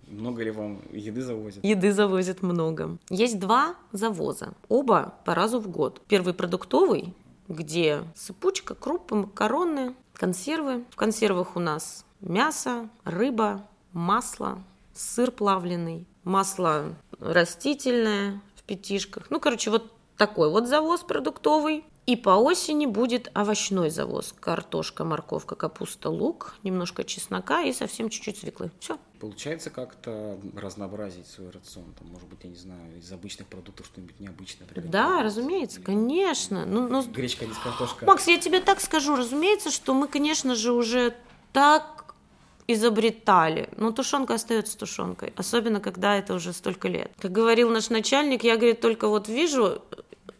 Много 0.09 0.43
ли 0.43 0.51
вам 0.51 0.83
еды 0.93 1.23
завозят? 1.23 1.65
Еды 1.65 1.93
завозят 1.93 2.43
много. 2.43 2.99
Есть 3.11 3.39
два 3.39 3.77
завоза, 3.93 4.55
оба 4.69 5.15
по 5.25 5.37
разу 5.37 5.61
в 5.61 5.69
год. 5.69 6.03
Первый 6.09 6.35
продуктовый, 6.35 7.15
где 7.47 8.03
сыпучка, 8.17 8.75
крупы, 8.75 9.15
макароны, 9.15 9.95
консервы. 10.15 10.85
В 10.91 10.97
консервах 10.97 11.55
у 11.55 11.61
нас 11.61 12.05
мясо, 12.21 12.89
рыба, 13.05 13.67
масло, 13.93 14.63
сыр 14.95 15.31
плавленый, 15.31 16.07
масло 16.25 16.95
растительное 17.19 18.41
в 18.57 18.63
пятишках. 18.63 19.27
Ну, 19.31 19.41
короче, 19.41 19.71
вот 19.71 19.93
такой 20.17 20.51
вот 20.51 20.69
завоз 20.69 21.01
продуктовый. 21.01 21.85
И 22.07 22.17
по 22.17 22.31
осени 22.31 22.87
будет 22.87 23.31
овощной 23.35 23.91
завоз. 23.91 24.35
Картошка, 24.41 25.05
морковка, 25.05 25.55
капуста, 25.55 26.11
лук, 26.11 26.57
немножко 26.65 27.05
чеснока 27.05 27.63
и 27.63 27.73
совсем 27.73 28.09
чуть-чуть 28.09 28.39
свеклы. 28.39 28.73
Все. 28.81 28.99
Получается 29.21 29.71
как-то 29.71 30.39
разнообразить 30.57 31.29
свой 31.29 31.51
рацион? 31.51 31.85
Там, 31.99 32.09
может 32.09 32.27
быть, 32.27 32.41
я 32.43 32.51
не 32.51 32.57
знаю, 32.57 32.99
из 32.99 33.13
обычных 33.13 33.47
продуктов 33.47 33.87
что-нибудь 33.87 34.19
необычное 34.19 34.67
Да, 34.77 35.23
разумеется, 35.23 35.81
конечно. 35.81 36.65
Ну, 36.67 36.89
но... 36.89 37.03
Гречка, 37.03 37.47
не 37.47 37.53
картошка. 37.63 38.07
Макс, 38.07 38.27
я 38.27 38.39
тебе 38.39 38.61
так 38.61 38.81
скажу, 38.81 39.15
разумеется, 39.15 39.71
что 39.71 39.95
мы, 39.95 40.09
конечно 40.09 40.55
же, 40.55 40.73
уже 40.73 41.15
так 41.53 42.10
изобретали. 42.73 43.69
Но 43.77 43.93
тушенка 43.93 44.35
остается 44.35 44.79
тушенкой, 44.79 45.33
особенно 45.37 45.81
когда 45.81 46.17
это 46.17 46.35
уже 46.35 46.53
столько 46.53 46.89
лет. 46.89 47.11
Как 47.19 47.33
говорил 47.33 47.71
наш 47.71 47.91
начальник, 47.91 48.45
я, 48.45 48.57
говорит, 48.57 48.81
только 48.81 49.09
вот 49.09 49.29
вижу, 49.29 49.83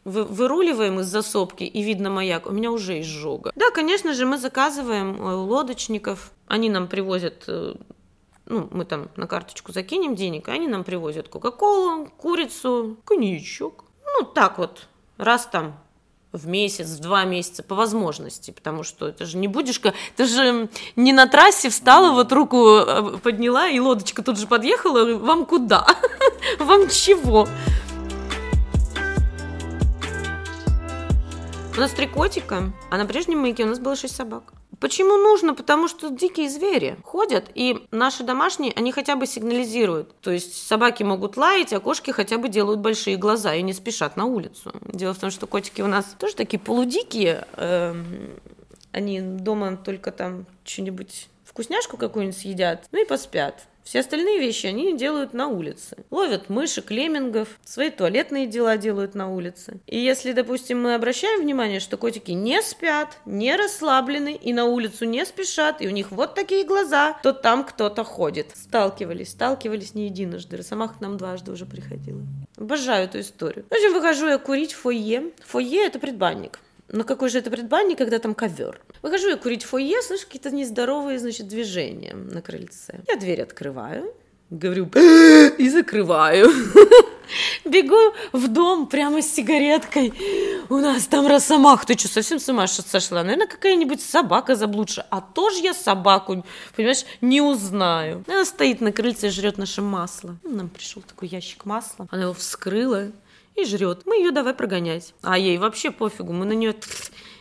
вы, 0.05 0.25
выруливаем 0.25 1.01
из 1.01 1.07
засопки 1.07 1.65
и 1.65 1.83
видно 1.83 2.11
маяк, 2.11 2.47
у 2.47 2.53
меня 2.53 2.71
уже 2.71 3.01
изжога. 3.01 3.53
Да, 3.55 3.71
конечно 3.71 4.15
же, 4.15 4.27
мы 4.27 4.39
заказываем 4.39 5.21
э, 5.21 5.37
у 5.37 5.45
лодочников, 5.45 6.33
они 6.47 6.71
нам 6.71 6.89
привозят 6.89 7.45
э, 7.49 7.75
ну, 8.47 8.69
мы 8.73 8.85
там 8.85 9.09
на 9.17 9.27
карточку 9.27 9.73
закинем 9.73 10.17
денег, 10.17 10.49
а 10.49 10.53
они 10.53 10.67
нам 10.67 10.83
привозят 10.83 11.29
Кока-Колу, 11.29 12.07
курицу, 12.17 12.97
коньячок. 13.05 13.85
Ну, 14.05 14.27
так 14.27 14.59
вот, 14.59 14.89
раз 15.19 15.47
там 15.47 15.79
в 16.33 16.47
месяц, 16.47 16.89
в 16.89 17.01
два 17.01 17.25
месяца 17.25 17.63
по 17.63 17.75
возможности, 17.75 18.51
потому 18.51 18.83
что 18.83 19.09
это 19.09 19.27
же 19.27 19.37
не 19.37 19.49
будешь, 19.49 19.81
ты 20.17 20.25
же 20.25 20.69
не 20.97 21.13
на 21.13 21.27
трассе 21.27 21.71
встала, 21.71 22.13
вот 22.13 22.33
руку 22.33 22.77
э, 22.77 23.19
подняла, 23.19 23.69
и 23.69 23.81
лодочка 23.81 24.23
тут 24.23 24.39
же 24.39 24.47
подъехала, 24.47 25.17
вам 25.17 25.47
куда? 25.47 25.87
Вам 26.59 26.89
чего? 26.89 27.47
У 31.77 31.81
нас 31.81 31.93
три 31.93 32.07
котика, 32.07 32.73
а 32.91 32.99
на 32.99 33.07
прежнем 33.07 33.41
маяке 33.41 33.65
у 33.65 33.69
нас 33.69 33.79
было 33.79 33.97
шесть 33.97 34.17
собак. 34.17 34.53
Почему 34.81 35.19
нужно? 35.19 35.55
Потому 35.55 35.89
что 35.89 36.09
дикие 36.09 36.49
звери 36.49 36.97
ходят, 37.05 37.51
и 37.55 37.87
наши 37.91 38.25
домашние, 38.25 38.73
они 38.75 38.93
хотя 38.93 39.15
бы 39.15 39.27
сигнализируют. 39.27 40.19
То 40.23 40.31
есть 40.31 40.67
собаки 40.67 41.03
могут 41.03 41.37
лаять, 41.37 41.75
а 41.75 41.81
кошки 41.81 42.11
хотя 42.11 42.39
бы 42.39 42.49
делают 42.49 42.81
большие 42.81 43.17
глаза 43.17 43.55
и 43.55 43.63
не 43.63 43.75
спешат 43.75 44.17
на 44.17 44.25
улицу. 44.25 44.73
Дело 44.87 45.13
в 45.13 45.19
том, 45.19 45.31
что 45.31 45.47
котики 45.47 45.83
у 45.83 45.87
нас 45.87 46.17
тоже 46.19 46.35
такие 46.35 46.59
полудикие. 46.59 47.47
Эм, 47.57 48.31
они 48.93 49.21
дома 49.21 49.77
только 49.77 50.13
там 50.13 50.47
что-нибудь 50.65 51.29
вкусняшку 51.45 51.99
какую-нибудь 51.99 52.39
съедят, 52.39 52.87
ну 52.91 53.03
и 53.03 53.07
поспят. 53.07 53.67
Все 53.85 54.01
остальные 54.01 54.39
вещи 54.39 54.67
они 54.67 54.97
делают 54.97 55.33
на 55.33 55.49
улице. 55.49 55.97
Ловят 56.11 56.49
мышек, 56.49 56.91
леммингов, 56.91 57.49
свои 57.65 57.91
туалетные 57.91 58.47
дела 58.47 58.77
делают 58.77 59.15
на 59.15 59.33
улице. 59.33 59.81
И 59.87 59.99
если, 59.99 60.33
допустим, 60.33 60.83
мы 60.83 60.95
обращаем 60.95 61.41
внимание, 61.41 61.81
что 61.81 61.97
котики 61.97 62.31
не 62.33 62.63
спят, 62.63 63.19
не 63.25 63.57
расслаблены 63.57 64.35
и 64.35 64.53
на 64.53 64.67
улицу 64.67 65.07
не 65.07 65.25
спешат, 65.25 65.81
и 65.81 65.89
у 65.89 65.91
них 65.91 66.11
вот 66.11 66.35
такие 66.35 66.65
глаза, 66.65 67.19
то 67.23 67.33
там 67.33 67.65
кто-то 67.65 68.05
ходит. 68.05 68.53
Сталкивались, 68.55 69.31
сталкивались 69.31 69.95
не 69.95 70.07
единожды. 70.07 70.57
Росомаха 70.57 70.95
к 70.95 71.01
нам 71.01 71.17
дважды 71.17 71.51
уже 71.51 71.67
приходила. 71.67 72.21
Обожаю 72.57 73.05
эту 73.05 73.21
историю. 73.21 73.65
В 73.71 73.73
общем, 73.73 73.95
выхожу 73.95 74.29
я 74.29 74.39
курить 74.39 74.73
в 74.73 74.81
фойе. 74.81 75.33
Фойе– 75.47 75.87
это 75.87 75.99
предбанник. 75.99 76.61
Но 76.93 77.05
какой 77.05 77.29
же 77.31 77.39
это 77.39 77.51
предбанник, 77.51 77.99
когда 77.99 78.19
там 78.19 78.35
ковер? 78.35 78.81
Выхожу 79.03 79.29
я 79.29 79.37
курить 79.37 79.63
в 79.63 79.69
фойе, 79.69 80.03
слышу 80.03 80.27
какие-то 80.27 80.51
нездоровые, 80.51 81.19
значит, 81.19 81.47
движения 81.47 82.15
на 82.15 82.43
крыльце. 82.43 83.01
Я 83.09 83.17
дверь 83.17 83.43
открываю, 83.43 84.13
говорю 84.51 84.91
и 85.59 85.69
закрываю. 85.69 86.51
Бегу 87.65 88.15
в 88.33 88.49
дом 88.49 88.89
прямо 88.89 89.23
с 89.23 89.33
сигареткой. 89.33 90.13
У 90.69 90.79
нас 90.79 91.07
там 91.07 91.29
росомах. 91.29 91.87
Ты 91.87 91.97
что, 91.97 92.09
совсем 92.09 92.41
с 92.41 92.49
ума 92.49 92.67
сошла? 92.67 93.23
Наверное, 93.23 93.47
какая-нибудь 93.47 94.03
собака 94.03 94.57
заблудшая. 94.57 95.07
А 95.11 95.21
тоже 95.21 95.61
я 95.63 95.75
собаку, 95.75 96.45
понимаешь, 96.75 97.05
не 97.21 97.41
узнаю. 97.41 98.25
Она 98.27 98.45
стоит 98.45 98.81
на 98.81 98.91
крыльце 98.91 99.29
и 99.29 99.31
жрет 99.31 99.59
наше 99.59 99.81
масло. 99.81 100.37
Нам 100.43 100.69
пришел 100.69 101.03
такой 101.03 101.29
ящик 101.29 101.65
масла. 101.65 102.09
Она 102.11 102.23
его 102.23 102.35
вскрыла 102.35 103.13
и 103.57 103.65
жрет. 103.65 104.03
Мы 104.07 104.17
ее 104.17 104.31
давай 104.31 104.55
прогонять. 104.55 105.15
А 105.23 105.39
ей 105.39 105.59
вообще 105.59 105.91
пофигу. 105.91 106.33
Мы 106.33 106.45
на 106.47 106.53
нее 106.53 106.75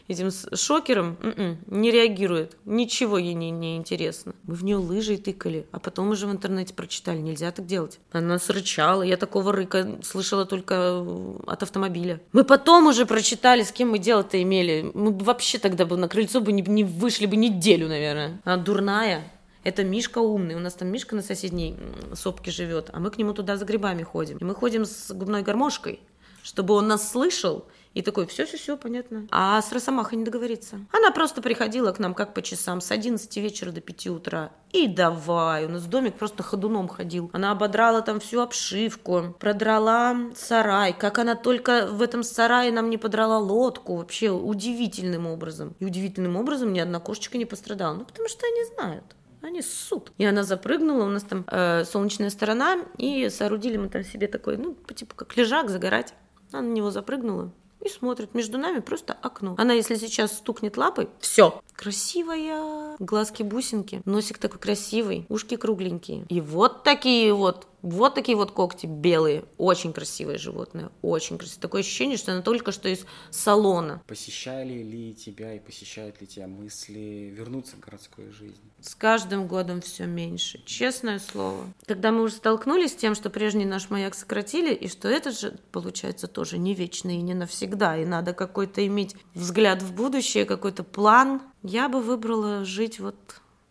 этим 0.10 0.32
шокером 0.56 1.18
м-м, 1.22 1.60
не 1.68 1.92
реагирует. 1.92 2.58
Ничего 2.66 3.18
ей 3.18 3.36
не, 3.36 3.52
не 3.52 3.78
интересно. 3.78 4.34
Мы 4.44 4.56
в 4.56 4.64
нее 4.64 4.78
лыжей 4.78 5.18
тыкали, 5.18 5.68
а 5.72 5.80
потом 5.80 6.10
уже 6.10 6.28
в 6.28 6.32
интернете 6.32 6.74
прочитали, 6.74 7.20
нельзя 7.20 7.52
так 7.52 7.66
делать. 7.68 8.00
Она 8.12 8.30
нас 8.30 8.50
рычала, 8.50 9.04
я 9.04 9.18
такого 9.18 9.54
рыка 9.54 10.00
слышала 10.04 10.46
только 10.46 10.76
э, 10.76 11.36
от 11.48 11.64
автомобиля. 11.64 12.20
Мы 12.32 12.44
потом 12.44 12.88
уже 12.88 13.06
прочитали, 13.06 13.62
с 13.62 13.72
кем 13.72 13.92
мы 13.92 14.00
дело-то 14.00 14.42
имели. 14.42 14.90
Мы 14.94 15.12
вообще 15.12 15.60
тогда 15.60 15.86
бы 15.86 15.96
на 15.96 16.08
крыльцо 16.08 16.42
бы 16.42 16.52
не, 16.52 16.64
не 16.64 16.84
вышли 16.84 17.28
бы 17.28 17.36
неделю, 17.36 17.88
наверное. 17.88 18.42
Она 18.44 18.58
дурная. 18.58 19.32
Это 19.70 19.84
Мишка 19.84 20.18
умный. 20.18 20.56
У 20.56 20.60
нас 20.60 20.74
там 20.74 20.88
Мишка 20.88 21.16
на 21.16 21.22
соседней 21.22 21.78
сопке 22.16 22.50
живет, 22.50 22.90
а 22.92 23.00
мы 23.00 23.12
к 23.12 23.20
нему 23.20 23.34
туда 23.34 23.56
за 23.56 23.66
грибами 23.66 24.02
ходим. 24.02 24.40
И 24.40 24.44
мы 24.44 24.56
ходим 24.56 24.84
с 24.84 25.12
губной 25.12 25.44
гармошкой, 25.44 26.00
чтобы 26.42 26.74
он 26.74 26.88
нас 26.88 27.12
слышал 27.12 27.68
и 27.94 28.02
такой, 28.02 28.26
все, 28.26 28.48
все, 28.48 28.58
все, 28.58 28.78
понятно. 28.78 29.28
А 29.30 29.62
с 29.62 29.72
Росомахой 29.72 30.18
не 30.18 30.26
договориться. 30.26 30.80
Она 30.92 31.12
просто 31.12 31.44
приходила 31.44 31.92
к 31.92 32.00
нам 32.00 32.16
как 32.16 32.34
по 32.34 32.42
часам 32.42 32.82
с 32.82 32.90
11 32.90 33.38
вечера 33.38 33.72
до 33.72 33.80
5 33.80 34.08
утра. 34.08 34.52
И 34.72 34.88
давай, 34.88 35.68
у 35.68 35.70
нас 35.70 35.86
домик 35.86 36.16
просто 36.16 36.42
ходуном 36.42 36.88
ходил. 36.88 37.30
Она 37.32 37.52
ободрала 37.52 38.02
там 38.02 38.20
всю 38.20 38.40
обшивку, 38.40 39.36
продрала 39.40 40.18
сарай. 40.36 40.94
Как 40.98 41.20
она 41.20 41.36
только 41.36 41.86
в 41.86 42.02
этом 42.02 42.24
сарае 42.24 42.72
нам 42.72 42.90
не 42.90 42.98
подрала 42.98 43.38
лодку. 43.38 43.98
Вообще 43.98 44.32
удивительным 44.32 45.28
образом. 45.28 45.76
И 45.78 45.86
удивительным 45.86 46.38
образом 46.38 46.74
ни 46.74 46.80
одна 46.80 47.00
кошечка 47.00 47.38
не 47.38 47.46
пострадала. 47.46 47.94
Ну, 47.94 48.06
потому 48.06 48.28
что 48.28 48.48
они 48.48 48.66
знают 48.74 49.06
они 49.42 49.62
ссут. 49.62 50.12
И 50.18 50.26
она 50.26 50.44
запрыгнула, 50.44 51.06
у 51.06 51.10
нас 51.10 51.24
там 51.24 51.46
э, 51.48 51.84
солнечная 51.86 52.30
сторона, 52.30 52.80
и 52.98 53.30
соорудили 53.30 53.78
мы 53.78 53.90
там 53.90 54.04
себе 54.04 54.28
такой, 54.28 54.58
ну, 54.58 54.76
типа 54.94 55.16
как 55.16 55.36
лежак, 55.38 55.70
загорать. 55.70 56.14
Она 56.52 56.64
на 56.64 56.72
него 56.74 56.92
запрыгнула, 56.92 57.52
и 57.82 57.90
смотрит. 57.90 58.34
Между 58.34 58.58
нами 58.58 58.80
просто 58.80 59.14
окно. 59.14 59.56
Она, 59.58 59.74
если 59.74 59.96
сейчас 59.96 60.34
стукнет 60.34 60.78
лапой, 60.78 61.10
все. 61.20 61.62
Красивая. 61.80 62.98
Глазки 63.00 63.42
бусинки. 63.42 64.02
Носик 64.04 64.38
такой 64.38 64.60
красивый. 64.60 65.26
Ушки 65.30 65.56
кругленькие. 65.56 66.26
И 66.28 66.42
вот 66.42 66.84
такие 66.84 67.34
вот 67.34 67.70
вот 67.82 68.14
такие 68.14 68.36
вот 68.36 68.52
когти 68.52 68.86
белые, 68.86 69.46
очень 69.58 69.94
красивое 69.94 70.38
животное, 70.38 70.92
очень 71.02 71.38
красивое. 71.38 71.62
Такое 71.62 71.82
ощущение, 71.82 72.18
что 72.18 72.34
она 72.34 72.42
только 72.42 72.72
что 72.72 72.90
из 72.90 73.06
салона. 73.30 74.02
Посещали 74.06 74.84
ли 74.84 75.14
тебя 75.14 75.54
и 75.54 75.60
посещают 75.60 76.20
ли 76.20 76.28
тебя 76.28 76.48
мысли 76.48 77.34
вернуться 77.34 77.78
в 77.78 77.80
городскую 77.80 78.34
жизнь? 78.34 78.60
С 78.82 78.96
каждым 78.96 79.48
годом 79.48 79.82
все 79.82 80.06
меньше, 80.06 80.62
честное 80.66 81.20
слово. 81.20 81.66
Когда 81.86 82.12
мы 82.12 82.24
уже 82.24 82.36
столкнулись 82.36 82.92
с 82.92 82.96
тем, 82.96 83.16
что 83.16 83.30
прежний 83.30 83.66
наш 83.66 83.90
маяк 83.90 84.14
сократили, 84.14 84.74
и 84.74 84.90
что 84.90 85.08
это 85.08 85.32
же, 85.32 85.58
получается, 85.72 86.28
тоже 86.28 86.58
не 86.58 86.74
вечно 86.74 87.10
и 87.10 87.22
не 87.22 87.34
навсегда, 87.34 87.98
и 87.98 88.06
надо 88.06 88.34
какой-то 88.34 88.86
иметь 88.86 89.16
взгляд 89.34 89.82
в 89.82 89.94
будущее, 89.94 90.46
какой-то 90.46 90.84
план, 90.84 91.42
я 91.64 91.90
бы 91.90 92.02
выбрала 92.02 92.66
жить 92.66 93.00
вот 93.00 93.16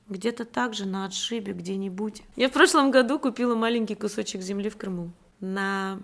где-то 0.08 0.44
так 0.44 0.74
же 0.74 0.86
на 0.86 1.04
отшибе 1.04 1.52
где-нибудь. 1.52 2.22
Я 2.36 2.48
в 2.48 2.52
прошлом 2.52 2.90
году 2.90 3.18
купила 3.18 3.54
маленький 3.54 3.94
кусочек 3.94 4.42
земли 4.42 4.70
в 4.70 4.76
Крыму 4.76 5.12
на 5.40 6.00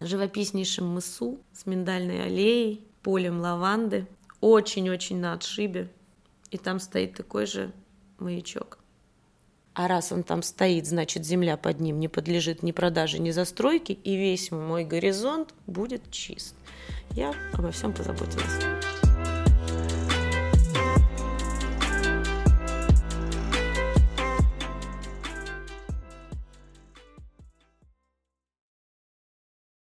живописнейшем 0.00 0.86
мысу 0.86 1.38
с 1.52 1.66
миндальной 1.66 2.24
аллеей, 2.24 2.84
полем 3.02 3.40
лаванды, 3.40 4.06
очень-очень 4.40 5.18
на 5.18 5.34
отшибе. 5.34 5.90
И 6.50 6.58
там 6.58 6.80
стоит 6.80 7.14
такой 7.14 7.46
же 7.46 7.72
маячок. 8.18 8.78
А 9.74 9.88
раз 9.88 10.12
он 10.12 10.22
там 10.22 10.42
стоит, 10.42 10.86
значит, 10.86 11.24
земля 11.24 11.56
под 11.56 11.80
ним 11.80 11.98
не 11.98 12.08
подлежит 12.08 12.62
ни 12.62 12.72
продаже, 12.72 13.18
ни 13.18 13.30
застройке, 13.30 13.94
и 13.94 14.16
весь 14.16 14.50
мой 14.50 14.84
горизонт 14.84 15.54
будет 15.66 16.10
чист. 16.10 16.54
Я 17.12 17.32
обо 17.54 17.70
всем 17.70 17.94
позаботилась. 17.94 18.81